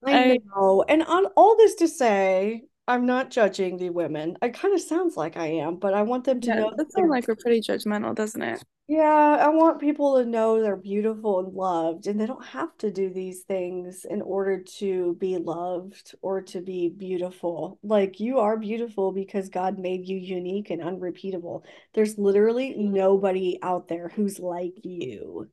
I 0.06 0.40
know. 0.56 0.84
And 0.88 1.04
on 1.04 1.26
all 1.38 1.56
this 1.58 1.76
to 1.76 1.88
say, 1.88 2.64
I'm 2.88 3.06
not 3.06 3.32
judging 3.32 3.78
the 3.78 3.90
women. 3.90 4.38
It 4.42 4.54
kind 4.54 4.74
of 4.74 4.82
sounds 4.82 5.16
like 5.16 5.38
I 5.38 5.48
am, 5.48 5.78
but 5.78 5.94
I 5.94 6.02
want 6.04 6.26
them 6.26 6.42
to 6.42 6.48
yeah, 6.50 6.56
know 6.56 6.74
that 6.76 6.92
sounds 6.92 7.10
like 7.10 7.28
we're 7.28 7.36
pretty 7.36 7.62
judgmental, 7.62 8.14
doesn't 8.16 8.42
it? 8.42 8.64
Yeah, 8.88 9.38
I 9.40 9.48
want 9.48 9.80
people 9.80 10.18
to 10.18 10.26
know 10.26 10.62
they're 10.62 10.76
beautiful 10.76 11.40
and 11.40 11.54
loved, 11.54 12.06
and 12.06 12.20
they 12.20 12.26
don't 12.26 12.46
have 12.46 12.78
to 12.80 12.92
do 12.92 13.10
these 13.10 13.44
things 13.44 14.06
in 14.06 14.22
order 14.22 14.62
to 14.80 15.16
be 15.16 15.38
loved 15.38 16.14
or 16.22 16.42
to 16.42 16.62
be 16.62 16.90
beautiful. 16.90 17.80
Like 17.82 18.20
you 18.20 18.40
are 18.40 18.58
beautiful 18.58 19.14
because 19.14 19.48
God 19.48 19.80
made 19.80 20.06
you 20.06 20.18
unique 20.18 20.70
and 20.70 20.82
unrepeatable. 20.82 21.64
There's 21.94 22.18
literally 22.18 22.76
nobody 22.76 23.58
out 23.62 23.88
there 23.88 24.10
who's 24.10 24.38
like 24.38 24.74
you. 24.84 25.50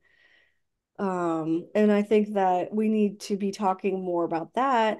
Um, 1.01 1.65
and 1.73 1.91
I 1.91 2.03
think 2.03 2.35
that 2.35 2.71
we 2.71 2.87
need 2.87 3.21
to 3.21 3.35
be 3.35 3.51
talking 3.51 4.05
more 4.05 4.23
about 4.23 4.53
that 4.53 4.99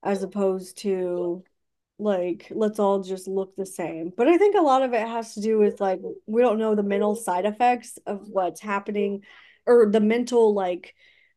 as 0.00 0.22
opposed 0.22 0.78
to 0.78 1.42
like 1.98 2.46
let's 2.52 2.78
all 2.78 3.02
just 3.02 3.26
look 3.26 3.56
the 3.56 3.66
same. 3.66 4.12
But 4.16 4.28
I 4.28 4.38
think 4.38 4.54
a 4.54 4.62
lot 4.62 4.82
of 4.82 4.92
it 4.92 5.06
has 5.06 5.34
to 5.34 5.40
do 5.40 5.58
with 5.58 5.80
like 5.80 5.98
we 6.26 6.40
don't 6.40 6.60
know 6.60 6.76
the 6.76 6.84
mental 6.84 7.16
side 7.16 7.46
effects 7.46 7.98
of 8.06 8.28
what's 8.28 8.60
happening 8.60 9.24
or 9.66 9.90
the 9.90 10.00
mental 10.00 10.54
like 10.54 10.94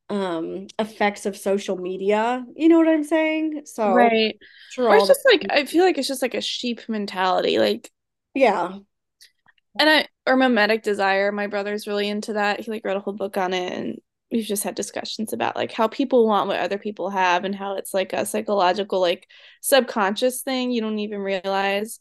um 0.09 0.67
effects 0.77 1.25
of 1.25 1.35
social 1.35 1.77
media. 1.77 2.45
You 2.55 2.69
know 2.69 2.77
what 2.77 2.87
I'm 2.87 3.03
saying? 3.03 3.63
So 3.65 3.95
Right. 3.95 4.37
Or 4.77 4.95
it's 4.95 5.07
just 5.07 5.25
like 5.25 5.47
I 5.49 5.65
feel 5.65 5.83
like 5.83 5.97
it's 5.97 6.07
just 6.07 6.21
like 6.21 6.35
a 6.35 6.41
sheep 6.41 6.81
mentality. 6.87 7.57
Like 7.57 7.91
yeah. 8.35 8.77
and 9.79 9.89
I 9.89 10.07
or 10.27 10.37
mimetic 10.37 10.83
desire, 10.83 11.31
my 11.31 11.47
brother's 11.47 11.87
really 11.87 12.07
into 12.07 12.33
that. 12.33 12.59
He 12.59 12.69
like 12.69 12.85
wrote 12.85 12.95
a 12.95 12.99
whole 12.99 13.13
book 13.13 13.37
on 13.37 13.53
it 13.53 13.73
and 13.73 13.99
we've 14.33 14.43
just 14.43 14.63
had 14.63 14.73
discussions 14.73 15.31
about 15.31 15.55
like 15.55 15.71
how 15.71 15.87
people 15.87 16.27
want 16.27 16.47
what 16.47 16.59
other 16.59 16.79
people 16.79 17.11
have 17.11 17.45
and 17.45 17.53
how 17.53 17.75
it's 17.75 17.93
like 17.93 18.13
a 18.13 18.25
psychological 18.25 18.99
like 18.99 19.29
subconscious 19.61 20.41
thing 20.41 20.71
you 20.71 20.81
don't 20.81 20.97
even 20.97 21.19
realize. 21.19 21.99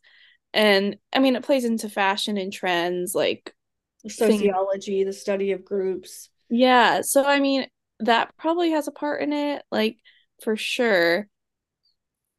And 0.55 0.97
I 1.13 1.19
mean 1.19 1.37
it 1.37 1.45
plays 1.45 1.67
into 1.67 1.91
fashion 1.91 2.39
and 2.39 2.51
trends 2.51 3.15
like 3.15 3.55
things. 4.03 4.41
Sociology, 4.41 5.05
the 5.05 5.13
study 5.13 5.53
of 5.53 5.63
groups. 5.63 6.31
Yeah, 6.49 7.03
so 7.03 7.23
I 7.23 7.39
mean 7.39 7.67
that 8.01 8.35
probably 8.39 8.71
has 8.71 8.89
a 8.89 8.93
part 8.93 9.21
in 9.23 9.35
it 9.35 9.63
like 9.71 9.99
for 10.43 10.57
sure. 10.57 11.29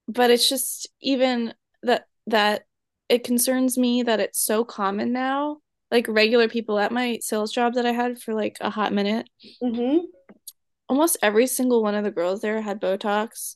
but 0.07 0.31
it's 0.31 0.49
just 0.49 0.89
even 1.01 1.53
that 1.83 2.07
that 2.27 2.63
it 3.09 3.23
concerns 3.23 3.77
me 3.77 4.03
that 4.03 4.19
it's 4.19 4.39
so 4.39 4.63
common 4.63 5.13
now. 5.13 5.57
Like 5.93 6.07
regular 6.09 6.49
people 6.49 6.77
at 6.79 6.91
my 6.91 7.19
sales 7.21 7.53
job 7.53 7.75
that 7.75 7.85
I 7.85 7.93
had 7.93 8.21
for 8.21 8.33
like 8.33 8.57
a 8.59 8.69
hot 8.69 8.91
minute, 8.91 9.29
Mm-hmm. 9.63 10.05
almost 10.89 11.17
every 11.21 11.47
single 11.47 11.81
one 11.83 11.95
of 11.95 12.03
the 12.03 12.11
girls 12.11 12.41
there 12.41 12.61
had 12.61 12.81
Botox 12.81 13.55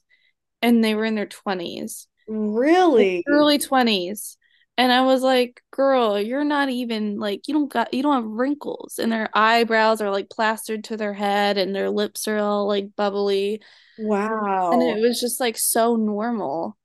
and 0.61 0.83
they 0.83 0.95
were 0.95 1.05
in 1.05 1.15
their 1.15 1.25
20s, 1.27 2.07
like 2.27 2.37
Really? 2.37 3.23
early 3.27 3.57
20s. 3.59 4.37
And 4.79 4.91
I 4.91 5.01
was 5.01 5.23
like, 5.23 5.61
girl, 5.71 6.21
you're 6.21 6.43
not 6.45 6.69
even 6.69 7.19
like 7.19 7.47
you 7.47 7.53
don't 7.55 7.71
got 7.71 7.93
you 7.93 8.03
don't 8.03 8.13
have 8.15 8.25
wrinkles 8.31 8.99
and 8.99 9.11
their 9.11 9.29
eyebrows 9.33 10.01
are 10.01 10.11
like 10.11 10.29
plastered 10.29 10.83
to 10.85 10.97
their 10.97 11.13
head 11.13 11.57
and 11.57 11.75
their 11.75 11.89
lips 11.89 12.27
are 12.27 12.37
all 12.37 12.67
like 12.67 12.95
bubbly. 12.95 13.61
Wow. 13.97 14.71
And 14.73 14.83
it 14.83 15.01
was 15.01 15.19
just 15.19 15.39
like 15.39 15.57
so 15.57 15.95
normal. 15.95 16.77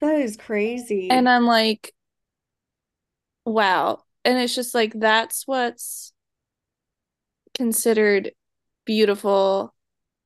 That 0.00 0.20
is 0.20 0.36
crazy. 0.36 1.10
And. 1.10 1.28
I'm 1.28 1.44
like, 1.44 1.92
Wow. 3.46 4.04
And 4.24 4.38
it's 4.38 4.54
just 4.54 4.74
like 4.74 4.92
that's 4.94 5.46
what's 5.46 6.12
considered 7.54 8.32
beautiful 8.84 9.74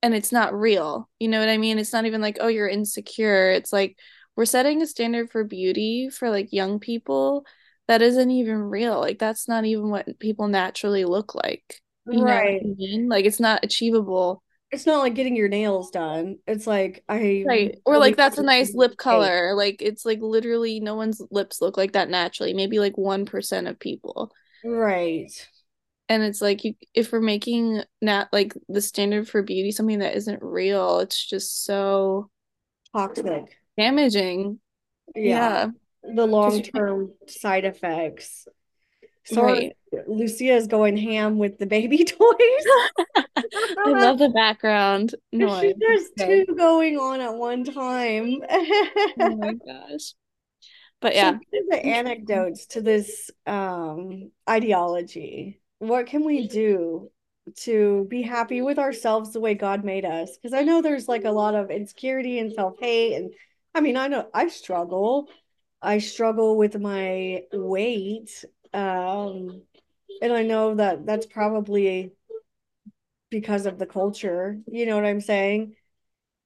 and 0.03 0.15
it's 0.15 0.33
not 0.33 0.55
real. 0.55 1.11
You 1.21 1.29
know 1.29 1.41
what 1.41 1.49
I 1.51 1.59
mean? 1.59 1.79
It's 1.79 1.93
not 1.93 2.07
even 2.07 2.21
like, 2.23 2.39
oh, 2.41 2.49
you're 2.49 2.69
insecure. 2.69 3.51
It's 3.53 3.73
like 3.73 3.99
we're 4.37 4.47
setting 4.47 4.83
a 4.83 4.87
standard 4.87 5.31
for 5.31 5.45
beauty 5.45 6.11
for 6.11 6.31
like 6.31 6.53
young 6.53 6.81
people 6.81 7.45
that 7.89 8.03
isn't 8.03 8.31
even 8.31 8.57
real. 8.59 9.01
Like 9.01 9.19
that's 9.19 9.49
not 9.49 9.65
even 9.67 9.91
what 9.91 10.19
people 10.21 10.49
naturally 10.49 11.05
look 11.05 11.35
like. 11.35 11.81
You 12.11 12.25
know 12.25 12.37
what 12.37 12.47
I 12.65 12.65
Right. 12.65 12.69
mean? 12.79 13.09
Like 13.09 13.27
it's 13.27 13.41
not 13.41 13.65
achievable. 13.65 14.43
It's 14.71 14.87
not 14.87 14.99
like 14.99 15.15
getting 15.15 15.37
your 15.37 15.49
nails 15.49 15.91
done. 15.91 16.39
It's 16.47 16.67
like 16.67 17.05
I 17.09 17.47
Right. 17.47 17.79
Or 17.87 17.99
like 17.99 18.17
that's 18.17 18.39
a 18.39 18.43
nice 18.43 18.75
lip 18.75 18.97
color. 18.97 19.55
Like 19.55 19.81
it's 19.81 20.05
like 20.05 20.21
literally 20.21 20.81
no 20.81 20.95
one's 20.95 21.23
lips 21.31 21.61
look 21.61 21.77
like 21.77 21.93
that 21.93 22.11
naturally. 22.11 22.53
Maybe 22.55 22.79
like 22.79 22.97
1% 22.97 23.69
of 23.69 23.79
people. 23.79 24.33
Right. 24.65 25.31
and 26.09 26.23
it's 26.23 26.41
like 26.41 26.65
you 26.65 26.75
if 26.95 27.13
we're 27.13 27.21
making 27.21 27.83
not 28.01 28.29
like 28.33 28.55
the 28.69 28.81
standard 28.81 29.29
for 29.29 29.43
beauty 29.43 29.71
something 29.73 29.99
that 30.01 30.17
isn't 30.17 30.43
real 30.43 31.01
it's 31.01 31.25
just 31.27 31.65
so 31.65 32.31
Toxic. 32.95 33.45
damaging 33.77 34.61
Yeah. 35.15 35.67
yeah 36.05 36.15
The 36.15 36.27
can't 36.41 36.73
long-term 36.73 37.13
side 37.29 37.65
effects. 37.65 38.47
Sorry, 39.35 39.75
right 39.93 40.09
Lucia 40.09 40.55
is 40.55 40.67
going 40.67 40.97
ham 40.97 41.39
with 41.39 41.59
the 41.59 41.67
baby 41.67 42.05
toys. 42.05 42.19
i 43.37 43.91
love 43.91 44.19
the 44.19 44.29
background 44.29 45.15
noise 45.33 45.73
it's 45.79 46.11
has 46.19 46.27
two 46.29 46.55
going 46.57 46.99
on 46.99 47.21
at 47.21 47.35
one 47.35 47.65
time. 47.65 48.39
oh 49.21 49.37
my 49.37 49.53
gosh 49.53 50.15
but 51.01 51.15
yeah 51.15 51.31
are 51.31 51.41
the 51.71 51.85
anecdotes 51.85 52.67
to 52.67 52.81
this 52.81 53.31
um, 53.47 54.31
ideology? 54.49 55.61
What 55.79 56.07
can 56.07 56.25
we 56.25 56.49
do 56.49 57.11
to 57.61 58.07
be 58.11 58.23
happy 58.23 58.63
with 58.63 58.79
ourselves 58.79 59.33
the 59.33 59.41
way 59.41 59.55
God 59.55 59.85
made 59.85 60.05
us? 60.05 60.37
Because 60.37 60.53
I 60.53 60.63
know 60.63 60.83
there's 60.83 61.09
like 61.09 61.25
a 61.25 61.31
lot 61.31 61.55
of 61.55 61.71
insecurity 61.71 62.39
and 62.39 62.53
self-hate, 62.53 63.15
and 63.15 63.33
I 63.75 63.81
mean, 63.81 63.97
I 63.97 64.09
know 64.09 64.29
I 64.35 64.49
struggle. 64.49 65.29
I 65.81 65.99
struggle 65.99 66.57
with 66.57 66.81
my 66.81 67.43
weight, 67.53 68.45
um, 68.75 69.63
and 70.23 70.33
I 70.33 70.43
know 70.43 70.75
that 70.77 71.07
that's 71.07 71.27
probably 71.27 72.13
because 73.31 73.67
of 73.67 73.79
the 73.79 73.87
culture. 73.87 74.59
You 74.67 74.87
know 74.87 74.97
what 74.97 75.05
I'm 75.07 75.21
saying? 75.21 75.75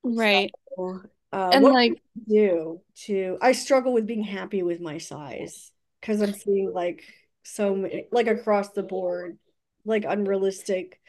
right 0.04 0.52
So, 0.76 1.02
uh, 1.32 1.52
and 1.52 1.66
like 1.66 1.94
I 1.94 1.96
do 2.28 2.80
to? 3.06 3.38
I 3.40 3.52
struggle 3.52 3.92
with 3.92 4.06
being 4.06 4.24
happy 4.24 4.62
with 4.62 4.80
my 4.80 4.98
size 4.98 5.72
because 6.00 6.20
I'm 6.20 6.34
seeing 6.34 6.72
like 6.72 7.04
so 7.44 7.74
many, 7.74 8.06
like 8.12 8.26
across 8.26 8.70
the 8.70 8.82
board, 8.82 9.38
like 9.84 10.04
unrealistic, 10.06 11.00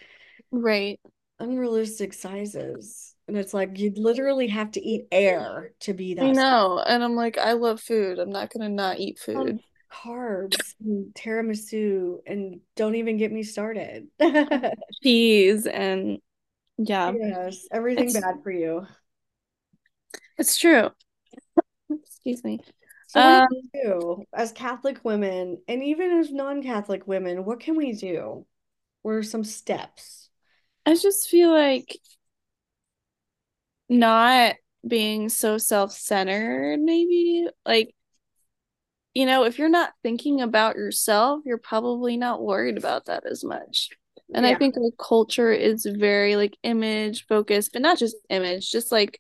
right 0.52 1.00
unrealistic 1.40 2.14
sizes. 2.14 3.16
And 3.28 3.38
it's 3.38 3.54
like 3.54 3.78
you 3.80 3.94
literally 3.96 4.48
have 4.48 4.72
to 4.72 4.82
eat 4.82 5.08
air 5.12 5.74
to 5.82 5.94
be 5.94 6.16
i 6.20 6.26
that 6.26 6.38
size. 6.38 6.60
know 6.62 6.80
and 6.86 7.04
i'm 7.04 7.16
like 7.16 7.38
i 7.38 7.54
love 7.54 7.82
food 7.82 8.20
i'm 8.20 8.30
not 8.30 8.52
gonna 8.52 8.70
not 8.70 9.00
eat 9.00 9.20
Um, 9.36 9.48
food 9.48 9.60
carbs 9.94 10.76
and 10.84 11.14
tiramisu, 11.14 12.20
and 12.26 12.60
don't 12.76 12.96
even 12.96 13.18
get 13.18 13.32
me 13.32 13.44
started. 13.44 14.08
cheese 15.02 15.66
and 15.66 16.20
yeah 16.78 17.14
Yes, 17.14 17.68
everything 17.72 18.10
it's 18.10 18.14
bad 18.14 18.42
for 18.44 18.52
you. 18.52 18.88
it's 20.38 20.58
true 20.58 20.90
excuse 21.90 22.44
me 22.44 22.60
So 23.08 23.22
um 23.22 23.48
do 23.74 24.26
as 24.34 24.52
Catholic 24.52 25.04
women 25.06 25.62
and 25.68 25.84
even 25.84 26.12
as 26.20 26.32
non-Catholic 26.32 27.08
women? 27.08 27.46
What 27.46 27.60
can 27.60 27.76
we 27.76 27.94
do? 27.94 28.46
What 29.04 29.14
are 29.14 29.24
some 29.24 29.44
steps? 29.44 30.30
i 30.86 30.96
just 30.96 31.30
feel 31.30 31.52
like 31.52 31.98
not 33.90 34.56
being 34.88 35.30
so 35.30 35.58
self-centered 35.58 36.80
maybe 36.80 37.48
like 37.66 37.96
you 39.14 39.26
know 39.26 39.44
if 39.44 39.58
you're 39.60 39.70
not 39.70 39.94
thinking 40.02 40.42
about 40.42 40.76
yourself 40.76 41.42
you're 41.46 41.58
probably 41.58 42.18
not 42.18 42.42
worried 42.42 42.78
about 42.78 43.06
that 43.06 43.26
as 43.26 43.44
much. 43.44 43.90
And 44.34 44.46
i 44.46 44.56
think 44.56 44.76
our 44.78 44.90
culture 44.98 45.52
is 45.52 45.86
very 45.86 46.36
like 46.36 46.58
image 46.64 47.28
focused 47.28 47.72
but 47.74 47.82
not 47.82 48.00
just 48.00 48.16
image 48.30 48.72
just 48.72 48.92
like 48.92 49.20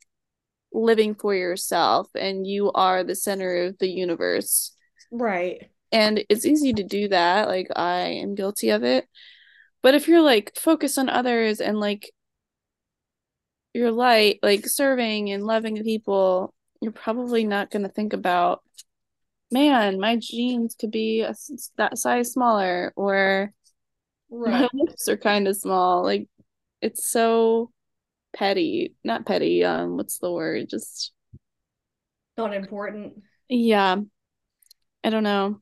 living 0.72 1.14
for 1.14 1.36
yourself 1.36 2.08
and 2.16 2.48
you 2.48 2.72
are 2.72 3.04
the 3.04 3.16
center 3.16 3.66
of 3.66 3.78
the 3.78 3.90
universe. 3.90 4.76
Right. 5.12 5.70
and 5.92 6.24
it's 6.30 6.46
easy 6.46 6.74
to 6.74 6.84
do 6.84 7.10
that 7.10 7.48
like 7.48 7.68
i 7.76 8.00
am 8.00 8.34
guilty 8.34 8.70
of 8.72 8.84
it. 8.84 9.08
But 9.84 9.96
if 9.96 10.08
you're 10.08 10.22
like 10.22 10.54
focused 10.56 10.98
on 10.98 11.10
others 11.10 11.60
and 11.60 11.80
like 11.80 12.10
your 13.74 13.92
light, 13.92 14.40
like 14.42 14.66
serving 14.66 15.30
and 15.32 15.46
loving 15.46 15.84
people, 15.84 16.54
you're 16.82 16.92
probably 16.92 17.44
not 17.44 17.70
going 17.70 17.84
to 17.84 17.90
think 17.90 18.14
about, 18.14 18.62
man, 19.54 20.00
my 20.00 20.18
jeans 20.18 20.76
could 20.78 20.92
be 20.92 21.22
a, 21.22 21.34
that 21.78 21.98
size 21.98 22.34
smaller, 22.34 22.92
or 22.96 23.54
right. 24.30 24.52
my 24.52 24.70
lips 24.74 25.08
are 25.08 25.16
kind 25.16 25.48
of 25.48 25.56
small. 25.56 26.04
Like, 26.04 26.28
it's 26.82 27.10
so 27.10 27.72
petty. 28.36 28.96
Not 29.04 29.26
petty. 29.26 29.64
Um, 29.64 29.96
what's 29.96 30.18
the 30.18 30.32
word? 30.32 30.68
Just 30.70 31.14
not 32.36 32.54
important. 32.54 33.22
Yeah. 33.48 33.98
I 35.04 35.10
don't 35.10 35.24
know. 35.24 35.62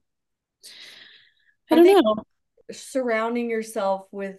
I, 1.69 1.73
I 1.73 1.75
don't 1.75 2.03
know. 2.03 2.23
Surrounding 2.71 3.49
yourself 3.49 4.07
with 4.11 4.37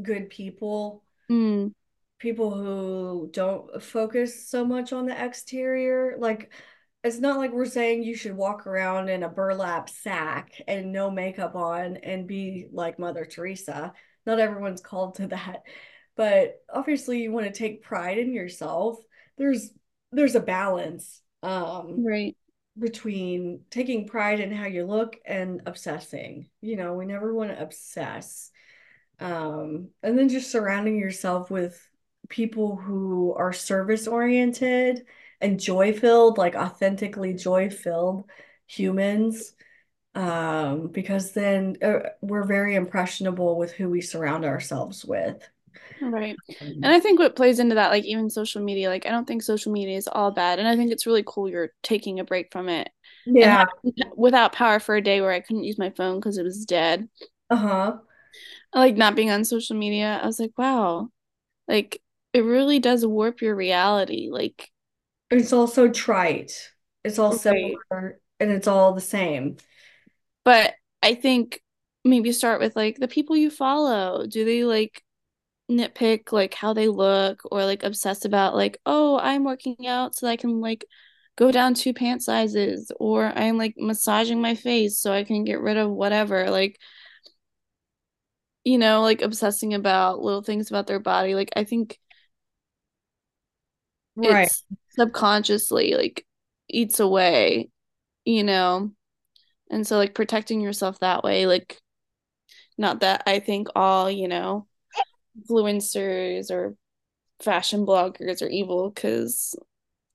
good 0.00 0.30
people, 0.30 1.02
mm. 1.30 1.72
people 2.18 2.54
who 2.54 3.28
don't 3.32 3.82
focus 3.82 4.48
so 4.48 4.64
much 4.64 4.92
on 4.92 5.06
the 5.06 5.24
exterior. 5.24 6.16
Like, 6.18 6.52
it's 7.04 7.20
not 7.20 7.36
like 7.36 7.52
we're 7.52 7.66
saying 7.66 8.02
you 8.02 8.16
should 8.16 8.34
walk 8.34 8.66
around 8.66 9.10
in 9.10 9.22
a 9.22 9.28
burlap 9.28 9.90
sack 9.90 10.52
and 10.66 10.90
no 10.90 11.10
makeup 11.10 11.54
on 11.54 11.98
and 11.98 12.26
be 12.26 12.66
like 12.72 12.98
Mother 12.98 13.26
Teresa. 13.26 13.92
Not 14.24 14.40
everyone's 14.40 14.80
called 14.80 15.16
to 15.16 15.26
that. 15.28 15.64
But 16.16 16.62
obviously 16.72 17.20
you 17.22 17.30
want 17.30 17.46
to 17.46 17.52
take 17.52 17.82
pride 17.82 18.18
in 18.18 18.32
yourself. 18.32 18.98
There's 19.36 19.70
there's 20.12 20.34
a 20.34 20.40
balance. 20.40 21.20
Um 21.42 22.04
right 22.04 22.36
between 22.78 23.60
taking 23.70 24.08
pride 24.08 24.40
in 24.40 24.50
how 24.50 24.66
you 24.66 24.84
look 24.84 25.16
and 25.26 25.60
obsessing. 25.66 26.48
You 26.60 26.76
know, 26.76 26.94
we 26.94 27.04
never 27.04 27.34
want 27.34 27.50
to 27.50 27.62
obsess. 27.62 28.50
Um, 29.20 29.90
and 30.02 30.18
then 30.18 30.28
just 30.28 30.50
surrounding 30.50 30.98
yourself 30.98 31.50
with 31.50 31.80
people 32.28 32.74
who 32.74 33.32
are 33.34 33.52
service 33.52 34.08
oriented 34.08 35.04
and 35.40 35.60
joy 35.60 35.92
filled, 35.92 36.38
like 36.38 36.54
authentically 36.54 37.34
joy 37.34 37.70
filled 37.70 38.28
humans. 38.66 39.54
Um, 40.14 40.88
because 40.88 41.32
then 41.32 41.76
uh, 41.82 42.10
we're 42.20 42.44
very 42.46 42.76
impressionable 42.76 43.58
with 43.58 43.72
who 43.72 43.88
we 43.90 44.00
surround 44.00 44.44
ourselves 44.44 45.04
with. 45.04 45.42
Right. 46.00 46.36
And 46.60 46.86
I 46.86 47.00
think 47.00 47.18
what 47.18 47.36
plays 47.36 47.58
into 47.58 47.74
that, 47.74 47.90
like 47.90 48.04
even 48.04 48.30
social 48.30 48.62
media, 48.62 48.88
like 48.88 49.06
I 49.06 49.10
don't 49.10 49.26
think 49.26 49.42
social 49.42 49.72
media 49.72 49.96
is 49.96 50.08
all 50.08 50.30
bad. 50.30 50.58
And 50.58 50.68
I 50.68 50.76
think 50.76 50.92
it's 50.92 51.06
really 51.06 51.24
cool 51.26 51.48
you're 51.48 51.72
taking 51.82 52.20
a 52.20 52.24
break 52.24 52.52
from 52.52 52.68
it. 52.68 52.90
Yeah. 53.26 53.64
without 54.16 54.52
power 54.52 54.78
for 54.78 54.96
a 54.96 55.02
day 55.02 55.20
where 55.20 55.32
I 55.32 55.40
couldn't 55.40 55.64
use 55.64 55.78
my 55.78 55.90
phone 55.90 56.20
because 56.20 56.38
it 56.38 56.42
was 56.42 56.64
dead. 56.64 57.08
Uh-huh. 57.50 57.96
Like 58.74 58.96
not 58.96 59.16
being 59.16 59.30
on 59.30 59.44
social 59.44 59.76
media. 59.76 60.20
I 60.22 60.26
was 60.26 60.38
like, 60.38 60.52
wow. 60.58 61.08
Like 61.68 62.02
it 62.32 62.44
really 62.44 62.78
does 62.80 63.06
warp 63.06 63.40
your 63.40 63.54
reality. 63.54 64.28
Like 64.30 64.70
it's 65.34 65.52
also 65.52 65.88
trite. 65.88 66.70
It's 67.02 67.18
all 67.18 67.32
right. 67.32 67.40
similar 67.40 68.20
and 68.40 68.50
it's 68.50 68.66
all 68.66 68.92
the 68.94 69.00
same. 69.00 69.56
But 70.44 70.74
I 71.02 71.14
think 71.14 71.60
maybe 72.04 72.32
start 72.32 72.60
with 72.60 72.76
like 72.76 72.96
the 72.96 73.08
people 73.08 73.36
you 73.36 73.50
follow. 73.50 74.26
Do 74.26 74.44
they 74.44 74.64
like 74.64 75.02
nitpick 75.70 76.30
like 76.30 76.52
how 76.52 76.74
they 76.74 76.88
look 76.88 77.40
or 77.50 77.64
like 77.64 77.82
obsess 77.84 78.26
about 78.26 78.54
like 78.54 78.76
oh 78.84 79.18
i'm 79.20 79.44
working 79.44 79.86
out 79.86 80.14
so 80.14 80.28
i 80.28 80.36
can 80.36 80.60
like 80.60 80.84
go 81.36 81.50
down 81.50 81.72
two 81.72 81.94
pant 81.94 82.22
sizes 82.22 82.92
or 83.00 83.32
i'm 83.34 83.56
like 83.56 83.74
massaging 83.78 84.42
my 84.42 84.54
face 84.54 84.98
so 84.98 85.10
i 85.10 85.24
can 85.24 85.42
get 85.42 85.60
rid 85.60 85.78
of 85.78 85.90
whatever 85.90 86.50
like 86.50 86.78
you 88.62 88.76
know 88.76 89.00
like 89.00 89.22
obsessing 89.22 89.72
about 89.72 90.20
little 90.20 90.42
things 90.42 90.68
about 90.68 90.86
their 90.86 91.00
body 91.00 91.34
like 91.34 91.50
i 91.56 91.64
think 91.64 91.98
right 94.16 94.52
subconsciously 94.96 95.94
like 95.94 96.26
eats 96.68 97.00
away 97.00 97.68
you 98.24 98.44
know 98.44 98.90
and 99.70 99.86
so 99.86 99.96
like 99.96 100.14
protecting 100.14 100.60
yourself 100.60 100.98
that 101.00 101.22
way 101.22 101.46
like 101.46 101.78
not 102.78 103.00
that 103.00 103.22
i 103.26 103.38
think 103.38 103.68
all 103.74 104.10
you 104.10 104.28
know 104.28 104.66
influencers 105.38 106.50
or 106.50 106.74
fashion 107.40 107.84
bloggers 107.84 108.42
are 108.42 108.48
evil 108.48 108.90
because 108.90 109.54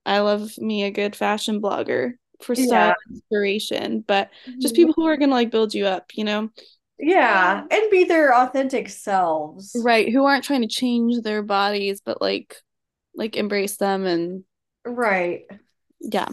I 0.05 0.19
love 0.19 0.57
me 0.57 0.83
a 0.83 0.91
good 0.91 1.15
fashion 1.15 1.61
blogger 1.61 2.13
for 2.41 2.55
style 2.55 2.67
yeah. 2.87 2.93
inspiration, 3.11 4.03
but 4.07 4.29
just 4.59 4.73
mm-hmm. 4.73 4.87
people 4.87 4.93
who 4.95 5.05
are 5.05 5.17
gonna 5.17 5.33
like 5.33 5.51
build 5.51 5.73
you 5.73 5.85
up, 5.85 6.11
you 6.15 6.23
know? 6.23 6.49
Yeah, 6.97 7.63
and 7.69 7.91
be 7.91 8.05
their 8.05 8.35
authentic 8.35 8.89
selves. 8.89 9.75
Right, 9.83 10.11
who 10.11 10.25
aren't 10.25 10.43
trying 10.43 10.61
to 10.61 10.67
change 10.67 11.21
their 11.21 11.43
bodies, 11.43 12.01
but 12.03 12.21
like 12.21 12.55
like 13.15 13.35
embrace 13.35 13.77
them 13.77 14.05
and 14.05 14.43
right. 14.85 15.43
Yeah. 15.99 16.29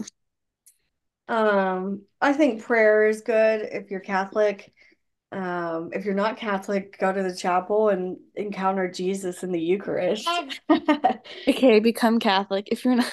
Um, 1.27 2.03
I 2.21 2.33
think 2.33 2.63
prayer 2.63 3.07
is 3.07 3.21
good 3.21 3.61
if 3.71 3.91
you're 3.91 3.99
Catholic. 3.99 4.73
Um, 5.31 5.89
if 5.91 6.05
you're 6.05 6.13
not 6.15 6.37
Catholic, 6.37 6.97
go 6.97 7.11
to 7.11 7.21
the 7.21 7.35
chapel 7.35 7.89
and 7.89 8.17
encounter 8.35 8.89
Jesus 8.89 9.43
in 9.43 9.51
the 9.51 9.59
Eucharist. 9.59 10.27
okay, 11.47 11.79
become 11.81 12.19
Catholic 12.19 12.69
if 12.71 12.85
you're 12.85 12.95
not. 12.95 13.11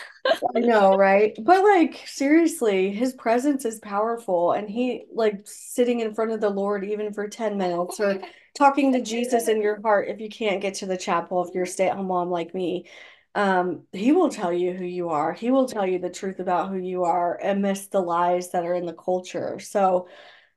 I 0.54 0.60
know, 0.60 0.96
right? 0.96 1.36
But 1.40 1.64
like 1.64 2.02
seriously, 2.06 2.92
his 2.92 3.14
presence 3.14 3.64
is 3.64 3.78
powerful 3.80 4.52
and 4.52 4.70
he 4.70 5.06
like 5.12 5.40
sitting 5.44 6.00
in 6.00 6.14
front 6.14 6.30
of 6.30 6.40
the 6.40 6.50
Lord 6.50 6.84
even 6.84 7.12
for 7.12 7.28
10 7.28 7.58
minutes 7.58 7.98
or 7.98 8.20
talking 8.54 8.92
to 8.92 9.02
Jesus 9.02 9.48
in 9.48 9.60
your 9.60 9.80
heart 9.82 10.08
if 10.08 10.20
you 10.20 10.28
can't 10.28 10.62
get 10.62 10.74
to 10.74 10.86
the 10.86 10.96
chapel 10.96 11.44
if 11.44 11.54
you're 11.54 11.64
a 11.64 11.68
stay-at-home 11.68 12.06
mom 12.06 12.30
like 12.30 12.54
me. 12.54 12.86
Um, 13.34 13.82
he 13.92 14.12
will 14.12 14.28
tell 14.28 14.52
you 14.52 14.72
who 14.72 14.84
you 14.84 15.08
are. 15.08 15.32
He 15.32 15.50
will 15.50 15.66
tell 15.66 15.86
you 15.86 15.98
the 15.98 16.10
truth 16.10 16.38
about 16.38 16.70
who 16.70 16.78
you 16.78 17.04
are 17.04 17.38
amidst 17.42 17.90
the 17.90 18.00
lies 18.00 18.50
that 18.52 18.64
are 18.64 18.74
in 18.74 18.86
the 18.86 18.92
culture. 18.92 19.58
So 19.58 20.08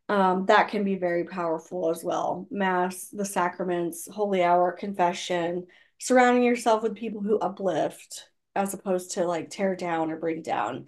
um, 0.10 0.46
that 0.46 0.70
can 0.70 0.84
be 0.84 0.96
very 0.96 1.24
powerful 1.26 1.90
as 1.90 2.04
well. 2.04 2.48
Mass, 2.52 3.08
the 3.08 3.26
sacraments, 3.26 4.08
holy 4.12 4.44
hour, 4.44 4.72
confession, 4.72 5.66
surrounding 5.98 6.44
yourself 6.44 6.84
with 6.84 6.96
people 6.96 7.22
who 7.22 7.40
uplift 7.40 8.30
as 8.56 8.74
opposed 8.74 9.12
to 9.12 9.26
like 9.26 9.50
tear 9.50 9.76
down 9.76 10.12
or 10.12 10.18
bring 10.18 10.42
down. 10.42 10.86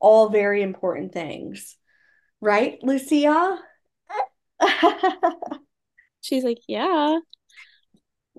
All 0.00 0.28
very 0.28 0.62
important 0.62 1.12
things. 1.12 1.76
Right, 2.40 2.78
Lucia? 2.82 3.58
She's 6.20 6.44
like, 6.44 6.58
yeah. 6.66 7.18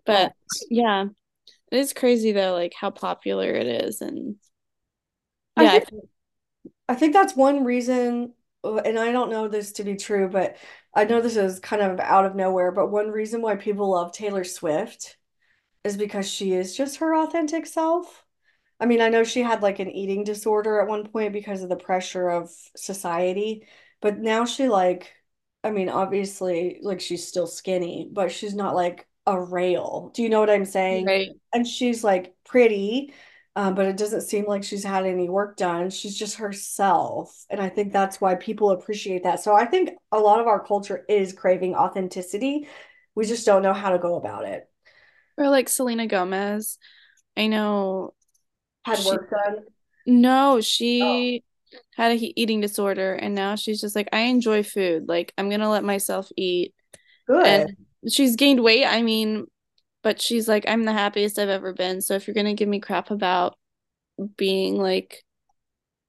But 0.05 0.33
yeah, 0.69 1.05
it 1.71 1.77
is 1.77 1.93
crazy 1.93 2.31
though, 2.31 2.53
like 2.53 2.73
how 2.73 2.91
popular 2.91 3.51
it 3.51 3.67
is. 3.67 4.01
And 4.01 4.35
yeah, 5.55 5.73
I 5.73 5.79
think, 5.79 6.03
I 6.89 6.95
think 6.95 7.13
that's 7.13 7.35
one 7.35 7.63
reason 7.65 8.33
uh, 8.63 8.77
and 8.77 8.99
I 8.99 9.11
don't 9.11 9.31
know 9.31 9.47
this 9.47 9.73
to 9.73 9.83
be 9.85 9.95
true, 9.97 10.29
but 10.29 10.57
I 10.95 11.05
know 11.05 11.21
this 11.21 11.37
is 11.37 11.59
kind 11.61 11.81
of 11.81 11.99
out 12.01 12.25
of 12.25 12.35
nowhere, 12.35 12.71
but 12.71 12.91
one 12.91 13.09
reason 13.11 13.41
why 13.41 13.55
people 13.57 13.91
love 13.91 14.13
Taylor 14.13 14.43
Swift 14.45 15.17
is 15.85 15.97
because 15.97 16.29
she 16.29 16.53
is 16.53 16.77
just 16.77 16.97
her 16.97 17.15
authentic 17.15 17.67
self. 17.67 18.25
I 18.79 18.87
mean, 18.87 19.01
I 19.01 19.09
know 19.09 19.23
she 19.25 19.41
had 19.43 19.63
like 19.63 19.79
an 19.79 19.91
eating 19.91 20.25
disorder 20.25 20.81
at 20.81 20.89
one 20.89 21.07
point 21.09 21.33
because 21.33 21.63
of 21.63 21.69
the 21.69 21.77
pressure 21.77 22.29
of 22.29 22.51
society, 22.77 23.67
but 24.01 24.19
now 24.19 24.45
she 24.45 24.69
like 24.69 25.13
I 25.65 25.71
mean, 25.71 25.89
obviously 25.89 26.79
like 26.83 27.01
she's 27.01 27.27
still 27.27 27.47
skinny, 27.47 28.09
but 28.13 28.31
she's 28.31 28.55
not 28.55 28.75
like 28.75 29.07
a 29.29 29.41
rail. 29.41 30.11
Do 30.13 30.23
you 30.23 30.29
know 30.29 30.39
what 30.39 30.49
I'm 30.49 30.65
saying? 30.65 31.05
Right. 31.05 31.29
And 31.53 31.67
she's 31.67 32.03
like 32.03 32.33
pretty 32.45 33.13
um, 33.59 33.75
but 33.75 33.87
it 33.87 33.97
doesn't 33.97 34.21
seem 34.21 34.45
like 34.45 34.63
she's 34.63 34.85
had 34.85 35.05
any 35.05 35.27
work 35.27 35.57
done. 35.57 35.89
She's 35.89 36.17
just 36.17 36.37
herself. 36.37 37.45
And 37.49 37.59
I 37.59 37.67
think 37.67 37.91
that's 37.91 38.21
why 38.21 38.35
people 38.35 38.69
appreciate 38.69 39.23
that. 39.23 39.41
So 39.41 39.53
I 39.53 39.65
think 39.65 39.89
a 40.13 40.17
lot 40.17 40.39
of 40.39 40.47
our 40.47 40.63
culture 40.63 41.03
is 41.09 41.33
craving 41.33 41.75
authenticity. 41.75 42.69
We 43.15 43.25
just 43.25 43.45
don't 43.45 43.61
know 43.61 43.73
how 43.73 43.89
to 43.89 43.99
go 43.99 44.15
about 44.15 44.45
it. 44.45 44.69
Or 45.37 45.49
like 45.49 45.67
Selena 45.67 46.07
Gomez. 46.07 46.77
I 47.35 47.47
know. 47.47 48.13
Had 48.85 48.99
she, 48.99 49.09
work 49.09 49.29
done? 49.29 49.65
No, 50.05 50.61
she 50.61 51.43
oh. 51.73 51.79
had 51.95 52.13
a 52.13 52.39
eating 52.39 52.61
disorder. 52.61 53.13
And 53.13 53.35
now 53.35 53.55
she's 53.55 53.81
just 53.81 53.93
like, 53.93 54.07
I 54.13 54.21
enjoy 54.21 54.63
food. 54.63 55.09
Like, 55.09 55.33
I'm 55.37 55.49
going 55.49 55.59
to 55.59 55.69
let 55.69 55.83
myself 55.83 56.31
eat. 56.37 56.73
Good. 57.27 57.45
And 57.45 57.77
she's 58.07 58.35
gained 58.35 58.61
weight. 58.63 58.85
I 58.85 59.01
mean, 59.01 59.47
but 60.01 60.21
she's 60.21 60.47
like 60.47 60.65
i'm 60.67 60.83
the 60.83 60.93
happiest 60.93 61.39
i've 61.39 61.49
ever 61.49 61.73
been. 61.73 62.01
So 62.01 62.15
if 62.15 62.27
you're 62.27 62.35
gonna 62.35 62.53
give 62.53 62.69
me 62.69 62.79
crap 62.79 63.11
about 63.11 63.57
being 64.37 64.77
like 64.77 65.23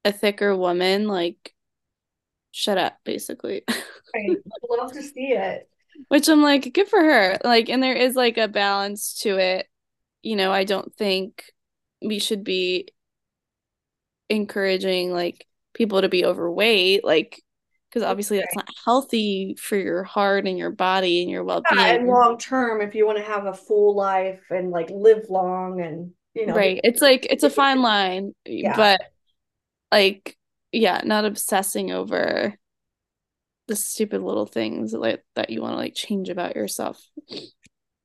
a 0.05 0.13
thicker 0.13 0.57
woman 0.57 1.07
like 1.07 1.55
shut 2.53 2.79
up 2.79 2.99
basically. 3.05 3.63
I 3.69 4.37
love 4.69 4.93
to 4.93 5.03
see 5.03 5.33
it. 5.33 5.69
Which 6.09 6.29
i'm 6.29 6.43
like 6.43 6.73
good 6.73 6.89
for 6.89 7.01
her. 7.01 7.39
Like 7.45 7.69
and 7.69 7.83
there 7.83 7.95
is 7.95 8.17
like 8.17 8.39
a 8.39 8.49
balance 8.49 9.21
to 9.23 9.39
it. 9.39 9.67
You 10.23 10.37
know 10.37 10.53
i 10.53 10.65
don't 10.65 10.95
think 10.95 11.45
we 12.03 12.19
should 12.19 12.45
be 12.45 12.89
encouraging 14.29 15.13
like 15.13 15.47
people 15.75 16.01
to 16.01 16.09
be 16.09 16.25
overweight. 16.25 17.05
Like 17.05 17.43
because 17.91 18.03
obviously 18.05 18.39
that's 18.39 18.55
not 18.57 18.69
healthy 18.85 19.57
for 19.61 19.77
your 19.77 20.05
heart 20.05 20.47
and 20.47 20.57
your 20.59 20.71
body 20.71 21.23
and 21.23 21.31
your 21.31 21.45
well-being 21.45 21.81
yeah, 21.81 21.95
and 21.95 22.07
long 22.07 22.39
term 22.39 22.81
if 22.81 22.95
you 22.95 23.07
want 23.07 23.19
to 23.19 23.25
have 23.25 23.47
a 23.47 23.55
full 23.55 23.95
life 23.97 24.41
and 24.51 24.71
like 24.71 24.91
live 24.91 25.29
long 25.29 25.81
and 25.81 26.13
you 26.35 26.47
know. 26.47 26.55
Right. 26.55 26.81
It's 26.85 27.03
like 27.03 27.27
it's 27.31 27.43
a 27.45 27.51
fine 27.51 27.83
line, 27.83 28.35
Yeah. 28.47 28.77
but 28.77 29.01
like 29.93 30.37
yeah, 30.73 31.03
not 31.05 31.25
obsessing 31.25 31.93
over 31.93 32.57
the 33.67 33.77
stupid 33.77 34.21
little 34.23 34.47
things 34.47 34.93
like 34.93 35.25
that 35.37 35.51
you 35.51 35.63
want 35.63 35.73
to 35.75 35.77
like 35.77 35.95
change 35.95 36.29
about 36.29 36.57
yourself. 36.57 37.01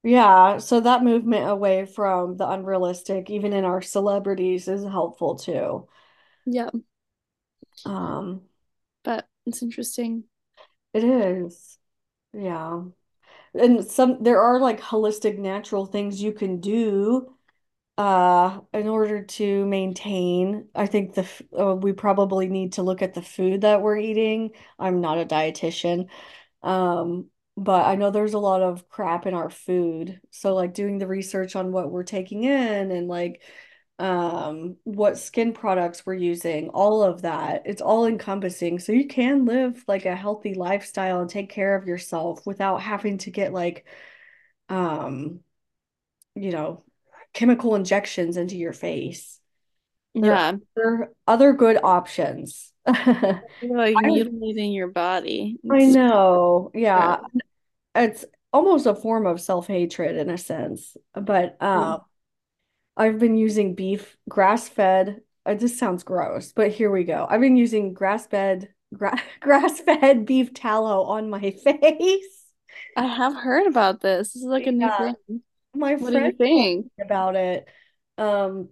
Yeah, 0.03 0.59
so 0.59 0.79
that 0.81 1.03
movement 1.03 1.49
away 1.49 1.85
from 1.85 2.37
the 2.37 2.47
unrealistic, 2.47 3.29
even 3.29 3.53
in 3.53 3.65
our 3.65 3.81
celebrities, 3.81 4.67
is 4.67 4.83
helpful 4.83 5.35
too. 5.35 5.87
Yeah, 6.45 6.69
Um, 7.85 8.41
but 9.03 9.27
it's 9.45 9.61
interesting. 9.61 10.23
it 10.93 11.03
is. 11.03 11.77
Yeah. 12.33 12.83
And 13.55 13.85
some 13.85 14.23
there 14.23 14.41
are 14.41 14.59
like 14.59 14.81
holistic 14.81 15.39
natural 15.39 15.85
things 15.85 16.21
you 16.21 16.33
can 16.33 16.61
do 16.61 17.35
uh 17.97 18.59
in 18.73 18.87
order 18.87 19.23
to 19.23 19.65
maintain. 19.67 20.69
I 20.75 20.87
think 20.87 21.15
the 21.15 21.27
uh, 21.59 21.75
we 21.75 21.93
probably 21.93 22.47
need 22.49 22.73
to 22.73 22.83
look 22.83 23.01
at 23.03 23.13
the 23.15 23.21
food 23.23 23.61
that 23.61 23.81
we're 23.81 23.97
eating. 23.97 24.51
I'm 24.79 25.01
not 25.01 25.19
a 25.19 25.25
dietitian. 25.25 26.09
Um, 26.63 27.27
but 27.57 27.85
I 27.85 27.95
know 27.95 28.11
there's 28.11 28.33
a 28.33 28.39
lot 28.39 28.61
of 28.61 28.89
crap 28.89 29.25
in 29.27 29.33
our 29.33 29.49
food. 29.49 30.19
So 30.31 30.53
like 30.55 30.73
doing 30.73 30.97
the 30.99 31.07
research 31.07 31.55
on 31.55 31.71
what 31.71 31.91
we're 31.91 32.03
taking 32.03 32.43
in 32.43 32.91
and 32.91 33.07
like 33.07 33.41
um 33.97 34.75
what 34.83 35.17
skin 35.17 35.53
products 35.53 36.05
we're 36.05 36.13
using, 36.15 36.69
all 36.69 37.03
of 37.03 37.21
that. 37.23 37.63
It's 37.65 37.81
all 37.81 38.05
encompassing. 38.05 38.79
So 38.79 38.91
you 38.91 39.07
can 39.07 39.45
live 39.45 39.83
like 39.87 40.05
a 40.05 40.15
healthy 40.15 40.53
lifestyle 40.53 41.21
and 41.21 41.29
take 41.29 41.49
care 41.49 41.75
of 41.75 41.87
yourself 41.87 42.45
without 42.45 42.81
having 42.81 43.17
to 43.19 43.31
get 43.31 43.53
like 43.53 43.85
um, 44.69 45.41
you 46.35 46.51
know, 46.51 46.83
chemical 47.33 47.75
injections 47.75 48.37
into 48.37 48.57
your 48.57 48.73
face. 48.73 49.39
There 50.21 50.39
Yeah, 50.39 50.57
are 50.77 51.11
other 51.27 51.53
good 51.53 51.79
options. 51.83 52.73
Like 53.61 53.99
mutilating 53.99 54.71
your 54.73 54.87
body. 54.89 55.59
I 55.69 55.85
know. 55.85 56.71
Yeah. 56.73 57.17
gross. 57.23 57.41
it's 57.95 58.25
almost 58.53 58.85
a 58.87 58.95
form 58.95 59.27
of 59.27 59.41
self-hatred 59.41 60.15
in 60.17 60.29
a 60.29 60.37
sense. 60.39 60.97
But 61.13 61.61
um, 61.61 61.97
I've 62.97 63.19
been 63.19 63.37
using 63.37 63.75
beef 63.75 64.17
grass-fed. 64.29 65.21
It 65.45 65.59
just 65.59 65.77
sounds 65.77 66.03
gross, 66.03 66.51
but 66.53 66.71
here 66.71 66.91
we 66.91 67.03
go. 67.03 67.27
I've 67.29 67.41
been 67.41 67.57
using 67.57 67.93
grass-fed 67.93 68.69
gra 68.93 69.17
grass-fed 69.41 70.25
beef 70.25 70.53
tallow 70.53 71.03
on 71.03 71.29
my 71.29 71.51
face. 71.63 72.45
I 72.95 73.05
have 73.07 73.35
heard 73.35 73.67
about 73.67 74.01
this. 74.01 74.33
This 74.33 74.43
is 74.43 74.47
like 74.47 74.67
a 74.67 74.71
new 74.71 74.89
Yeah, 74.89 74.91
thing. 74.91 75.15
my 75.75 75.97
What 75.97 76.13
friend 76.13 76.33
think? 76.37 76.91
about 77.01 77.35
it. 77.35 77.67
Um, 78.17 78.69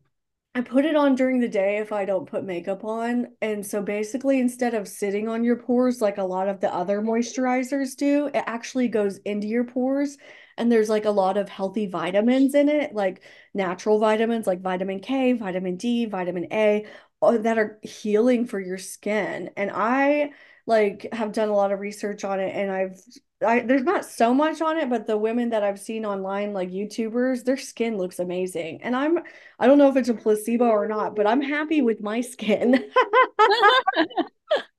I 0.55 0.62
put 0.62 0.86
it 0.86 0.95
on 0.95 1.15
during 1.15 1.39
the 1.41 1.49
day 1.49 1.77
if 1.79 1.91
I 1.93 2.05
don't 2.05 2.29
put 2.29 2.43
makeup 2.45 2.83
on. 2.86 3.29
And 3.41 3.65
so 3.65 3.81
basically, 3.83 4.39
instead 4.39 4.73
of 4.75 4.88
sitting 4.88 5.29
on 5.29 5.43
your 5.43 5.57
pores 5.57 6.01
like 6.01 6.17
a 6.19 6.23
lot 6.23 6.49
of 6.49 6.62
the 6.62 6.73
other 6.73 7.01
moisturizers 7.01 7.95
do, 7.97 8.27
it 8.27 8.43
actually 8.47 8.88
goes 8.89 9.17
into 9.19 9.47
your 9.47 9.65
pores. 9.65 10.17
And 10.57 10.71
there's 10.71 10.89
like 10.89 11.05
a 11.05 11.11
lot 11.11 11.37
of 11.37 11.49
healthy 11.49 11.87
vitamins 11.87 12.55
in 12.55 12.69
it, 12.69 12.93
like 12.93 13.23
natural 13.53 13.99
vitamins 13.99 14.47
like 14.47 14.61
vitamin 14.61 14.99
K, 14.99 15.33
vitamin 15.33 15.77
D, 15.77 16.05
vitamin 16.05 16.47
A, 16.51 16.85
uh, 17.21 17.37
that 17.39 17.57
are 17.57 17.79
healing 17.81 18.45
for 18.45 18.59
your 18.59 18.77
skin. 18.77 19.51
And 19.57 19.71
I 19.73 20.31
like 20.65 21.07
have 21.13 21.33
done 21.33 21.49
a 21.49 21.55
lot 21.55 21.71
of 21.71 21.79
research 21.79 22.23
on 22.23 22.39
it 22.39 22.55
and 22.55 22.71
I've 22.71 22.99
I, 23.45 23.59
there's 23.59 23.83
not 23.83 24.05
so 24.05 24.33
much 24.33 24.61
on 24.61 24.77
it, 24.77 24.89
but 24.89 25.05
the 25.05 25.17
women 25.17 25.49
that 25.49 25.63
I've 25.63 25.79
seen 25.79 26.05
online, 26.05 26.53
like 26.53 26.69
YouTubers, 26.69 27.43
their 27.43 27.57
skin 27.57 27.97
looks 27.97 28.19
amazing. 28.19 28.81
And 28.83 28.95
I'm 28.95 29.19
I 29.59 29.67
don't 29.67 29.77
know 29.77 29.89
if 29.89 29.97
it's 29.97 30.07
a 30.09 30.13
placebo 30.13 30.65
or 30.65 30.87
not, 30.87 31.15
but 31.15 31.27
I'm 31.27 31.41
happy 31.41 31.81
with 31.81 32.01
my 32.01 32.21
skin. 32.21 32.89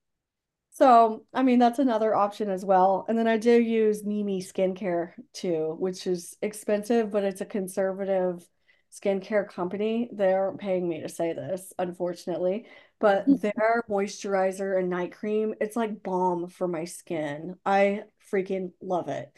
So, 0.75 1.25
I 1.33 1.43
mean, 1.45 1.61
that's 1.61 1.79
another 1.79 2.15
option 2.17 2.51
as 2.51 2.65
well. 2.65 3.07
And 3.09 3.17
then 3.17 3.29
I 3.29 3.37
do 3.39 3.53
use 3.53 4.03
Nimi 4.03 4.39
skincare 4.45 5.13
too, 5.33 5.77
which 5.79 6.07
is 6.07 6.37
expensive, 6.43 7.13
but 7.13 7.23
it's 7.23 7.41
a 7.41 7.47
conservative 7.47 8.45
skincare 8.93 9.49
company. 9.49 10.11
They 10.13 10.33
aren't 10.33 10.59
paying 10.61 10.89
me 10.89 11.01
to 11.03 11.09
say 11.09 11.33
this, 11.33 11.73
unfortunately, 11.79 12.67
but 12.99 13.29
their 13.41 13.85
moisturizer 13.89 14.77
and 14.77 14.91
night 14.91 15.13
cream, 15.13 15.55
it's 15.61 15.77
like 15.77 16.03
balm 16.03 16.49
for 16.49 16.67
my 16.67 16.87
skin. 16.87 17.55
I 17.65 18.03
freaking 18.33 18.73
love 18.83 19.09
it. 19.09 19.33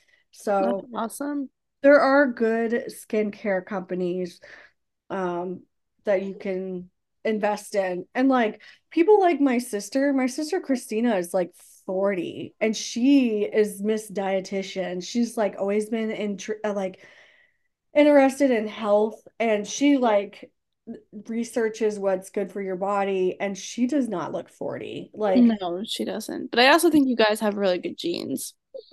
That's 0.58 0.78
So, 0.80 0.88
awesome. 0.94 1.50
there 1.82 2.00
are 2.00 2.26
good 2.32 2.72
skincare 2.88 3.64
companies 3.64 4.40
um 5.10 5.62
that 6.04 6.22
you 6.22 6.34
can 6.34 6.90
invest 7.26 7.74
in. 7.74 8.06
And 8.14 8.28
like 8.28 8.62
people 8.90 9.20
like 9.20 9.40
my 9.40 9.58
sister, 9.58 10.12
my 10.12 10.26
sister 10.26 10.60
Christina 10.60 11.16
is 11.16 11.34
like 11.34 11.52
40 11.86 12.54
and 12.60 12.76
she 12.76 13.42
is 13.42 13.82
Miss 13.82 14.10
Dietitian. 14.10 15.02
She's 15.02 15.36
like 15.36 15.56
always 15.58 15.88
been 15.88 16.10
in 16.10 16.38
uh, 16.64 16.72
like 16.72 17.04
interested 17.94 18.50
in 18.50 18.66
health 18.68 19.20
and 19.38 19.66
she 19.66 19.96
like 19.96 20.50
researches 21.28 21.98
what's 21.98 22.30
good 22.30 22.52
for 22.52 22.62
your 22.62 22.76
body 22.76 23.36
and 23.40 23.56
she 23.58 23.86
does 23.86 24.08
not 24.08 24.32
look 24.32 24.48
40. 24.48 25.10
Like 25.14 25.38
No, 25.38 25.82
she 25.86 26.04
doesn't. 26.04 26.50
But 26.50 26.60
I 26.60 26.70
also 26.70 26.90
think 26.90 27.08
you 27.08 27.16
guys 27.16 27.40
have 27.40 27.56
really 27.56 27.78
good 27.78 27.98
genes. 27.98 28.54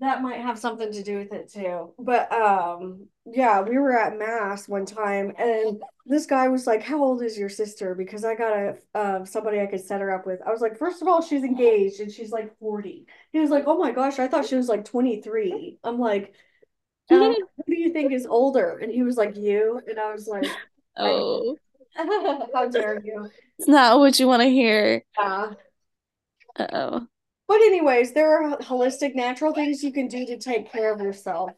That 0.00 0.22
might 0.22 0.40
have 0.40 0.58
something 0.58 0.90
to 0.92 1.02
do 1.02 1.18
with 1.18 1.32
it 1.32 1.52
too. 1.52 1.92
But 1.98 2.32
um 2.32 3.08
yeah, 3.26 3.60
we 3.60 3.78
were 3.78 3.96
at 3.96 4.18
mass 4.18 4.66
one 4.66 4.86
time 4.86 5.32
and 5.38 5.82
this 6.06 6.24
guy 6.26 6.48
was 6.48 6.66
like, 6.66 6.82
"How 6.82 7.02
old 7.04 7.22
is 7.22 7.38
your 7.38 7.50
sister?" 7.50 7.94
because 7.94 8.24
I 8.24 8.34
got 8.34 8.52
a 8.58 8.78
uh, 8.94 9.24
somebody 9.26 9.60
I 9.60 9.66
could 9.66 9.80
set 9.82 10.00
her 10.00 10.10
up 10.10 10.26
with. 10.26 10.40
I 10.44 10.50
was 10.50 10.62
like, 10.62 10.78
"First 10.78 11.02
of 11.02 11.08
all, 11.08 11.20
she's 11.22 11.44
engaged 11.44 12.00
and 12.00 12.10
she's 12.10 12.32
like 12.32 12.58
40." 12.58 13.06
He 13.32 13.40
was 13.40 13.50
like, 13.50 13.64
"Oh 13.66 13.78
my 13.78 13.92
gosh, 13.92 14.18
I 14.18 14.26
thought 14.26 14.46
she 14.46 14.56
was 14.56 14.68
like 14.68 14.86
23." 14.86 15.78
I'm 15.84 15.98
like, 16.00 16.34
um, 17.10 17.34
"Who 17.58 17.64
do 17.74 17.80
you 17.80 17.92
think 17.92 18.12
is 18.12 18.26
older?" 18.26 18.78
And 18.78 18.90
he 18.92 19.02
was 19.02 19.16
like, 19.18 19.36
"You." 19.36 19.80
And 19.86 20.00
I 20.00 20.12
was 20.12 20.26
like, 20.28 20.56
Oh, 20.96 21.56
how 22.54 22.68
dare 22.68 23.00
you? 23.04 23.30
it's 23.58 23.68
not 23.68 23.98
what 23.98 24.18
you 24.18 24.26
want 24.26 24.42
to 24.42 24.48
hear. 24.48 25.04
Yeah. 25.18 25.52
Uh-oh. 26.56 27.08
But 27.50 27.62
anyways, 27.62 28.12
there 28.12 28.30
are 28.44 28.58
holistic 28.58 29.16
natural 29.16 29.52
things 29.52 29.82
you 29.82 29.92
can 29.92 30.06
do 30.06 30.24
to 30.24 30.36
take 30.38 30.70
care 30.70 30.94
of 30.94 31.00
yourself. 31.00 31.50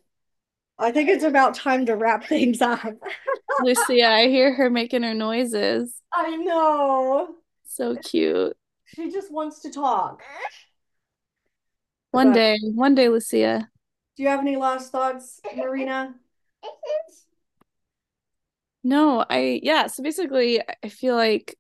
I 0.79 0.91
think 0.91 1.11
it's 1.11 1.23
about 1.23 1.55
time 1.55 1.85
to 1.85 1.97
wrap 1.97 2.25
things 2.25 2.63
up. 2.63 2.81
Lucia, 3.61 4.07
I 4.09 4.29
hear 4.29 4.55
her 4.55 4.71
making 4.71 5.03
her 5.03 5.13
noises. 5.13 6.01
I 6.11 6.35
know. 6.37 7.35
So 7.67 7.97
cute. 7.97 8.57
She 8.87 9.11
just 9.11 9.31
wants 9.31 9.61
to 9.61 9.71
talk. 9.71 10.23
One 12.11 12.29
But 12.29 12.37
day, 12.37 12.57
one 12.75 12.95
day, 12.95 13.11
Lucia. 13.11 13.69
do 14.17 14.23
you 14.23 14.31
have 14.31 14.41
any 14.41 14.57
last 14.57 14.93
thoughts, 14.93 15.43
Marina? 15.55 16.15
No, 18.83 19.25
I, 19.29 19.61
yeah, 19.63 19.87
so 19.89 20.03
basically, 20.03 20.61
I 20.83 20.89
feel 20.89 21.15
like 21.17 21.57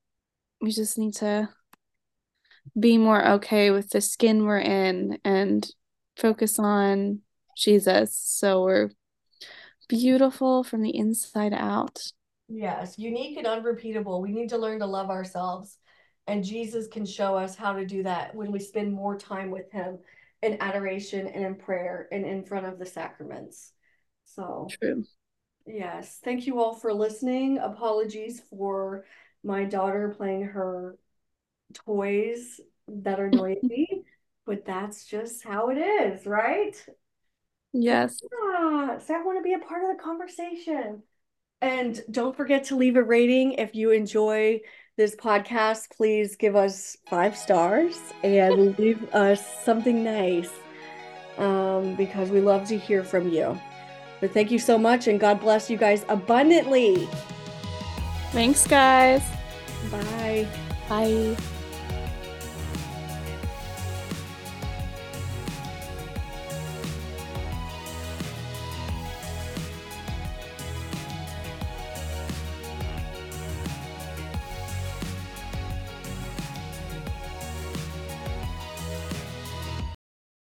we 0.60 0.72
just 0.72 0.98
need 0.98 1.14
to 1.16 1.48
be 2.78 2.98
more 2.98 3.26
okay 3.32 3.70
with 3.70 3.90
the 3.90 4.00
skin 4.00 4.44
we're 4.44 4.58
in 4.58 5.18
and 5.24 5.68
focus 6.16 6.58
on 6.58 7.20
Jesus. 7.56 8.16
So 8.16 8.62
we're 8.62 8.90
beautiful 9.88 10.64
from 10.64 10.82
the 10.82 10.96
inside 10.96 11.52
out. 11.52 12.00
Yes, 12.48 12.98
unique 12.98 13.36
and 13.36 13.46
unrepeatable. 13.46 14.20
We 14.20 14.32
need 14.32 14.50
to 14.50 14.58
learn 14.58 14.78
to 14.80 14.86
love 14.86 15.10
ourselves. 15.10 15.78
And 16.26 16.44
Jesus 16.44 16.86
can 16.86 17.04
show 17.04 17.36
us 17.36 17.56
how 17.56 17.72
to 17.72 17.86
do 17.86 18.02
that 18.04 18.34
when 18.34 18.52
we 18.52 18.60
spend 18.60 18.92
more 18.92 19.18
time 19.18 19.50
with 19.50 19.70
him 19.72 19.98
in 20.42 20.58
adoration 20.60 21.26
and 21.26 21.44
in 21.44 21.54
prayer 21.54 22.08
and 22.12 22.24
in 22.24 22.44
front 22.44 22.66
of 22.66 22.78
the 22.78 22.86
sacraments. 22.86 23.72
So, 24.24 24.68
True. 24.80 25.04
yes, 25.66 26.20
thank 26.22 26.46
you 26.46 26.60
all 26.60 26.74
for 26.74 26.92
listening. 26.92 27.58
Apologies 27.58 28.42
for 28.50 29.04
my 29.42 29.64
daughter 29.64 30.14
playing 30.16 30.44
her 30.44 30.96
toys 31.72 32.60
that 32.88 33.20
are 33.20 33.30
noisy, 33.34 34.04
but 34.46 34.64
that's 34.64 35.04
just 35.04 35.42
how 35.44 35.70
it 35.70 35.78
is, 35.78 36.26
right? 36.26 36.74
Yes. 37.72 38.22
Yeah, 38.22 38.98
so 38.98 39.14
I 39.14 39.22
want 39.22 39.38
to 39.38 39.42
be 39.42 39.54
a 39.54 39.58
part 39.58 39.82
of 39.82 39.96
the 39.96 40.02
conversation. 40.02 41.02
And 41.60 42.02
don't 42.10 42.36
forget 42.36 42.64
to 42.64 42.76
leave 42.76 42.96
a 42.96 43.02
rating 43.02 43.52
if 43.52 43.74
you 43.74 43.92
enjoy 43.92 44.60
this 44.96 45.14
podcast. 45.14 45.90
Please 45.96 46.36
give 46.36 46.56
us 46.56 46.96
five 47.08 47.36
stars 47.36 47.98
and 48.24 48.76
leave 48.78 49.02
us 49.14 49.64
something 49.64 50.02
nice 50.02 50.50
um, 51.38 51.94
because 51.94 52.30
we 52.30 52.40
love 52.40 52.66
to 52.68 52.76
hear 52.76 53.04
from 53.04 53.28
you. 53.28 53.58
But 54.20 54.32
thank 54.32 54.50
you 54.50 54.58
so 54.58 54.78
much, 54.78 55.08
and 55.08 55.18
God 55.18 55.40
bless 55.40 55.68
you 55.68 55.76
guys 55.76 56.04
abundantly. 56.08 57.08
Thanks, 58.30 58.66
guys. 58.66 59.22
Bye. 59.90 60.46
Bye. 60.88 61.36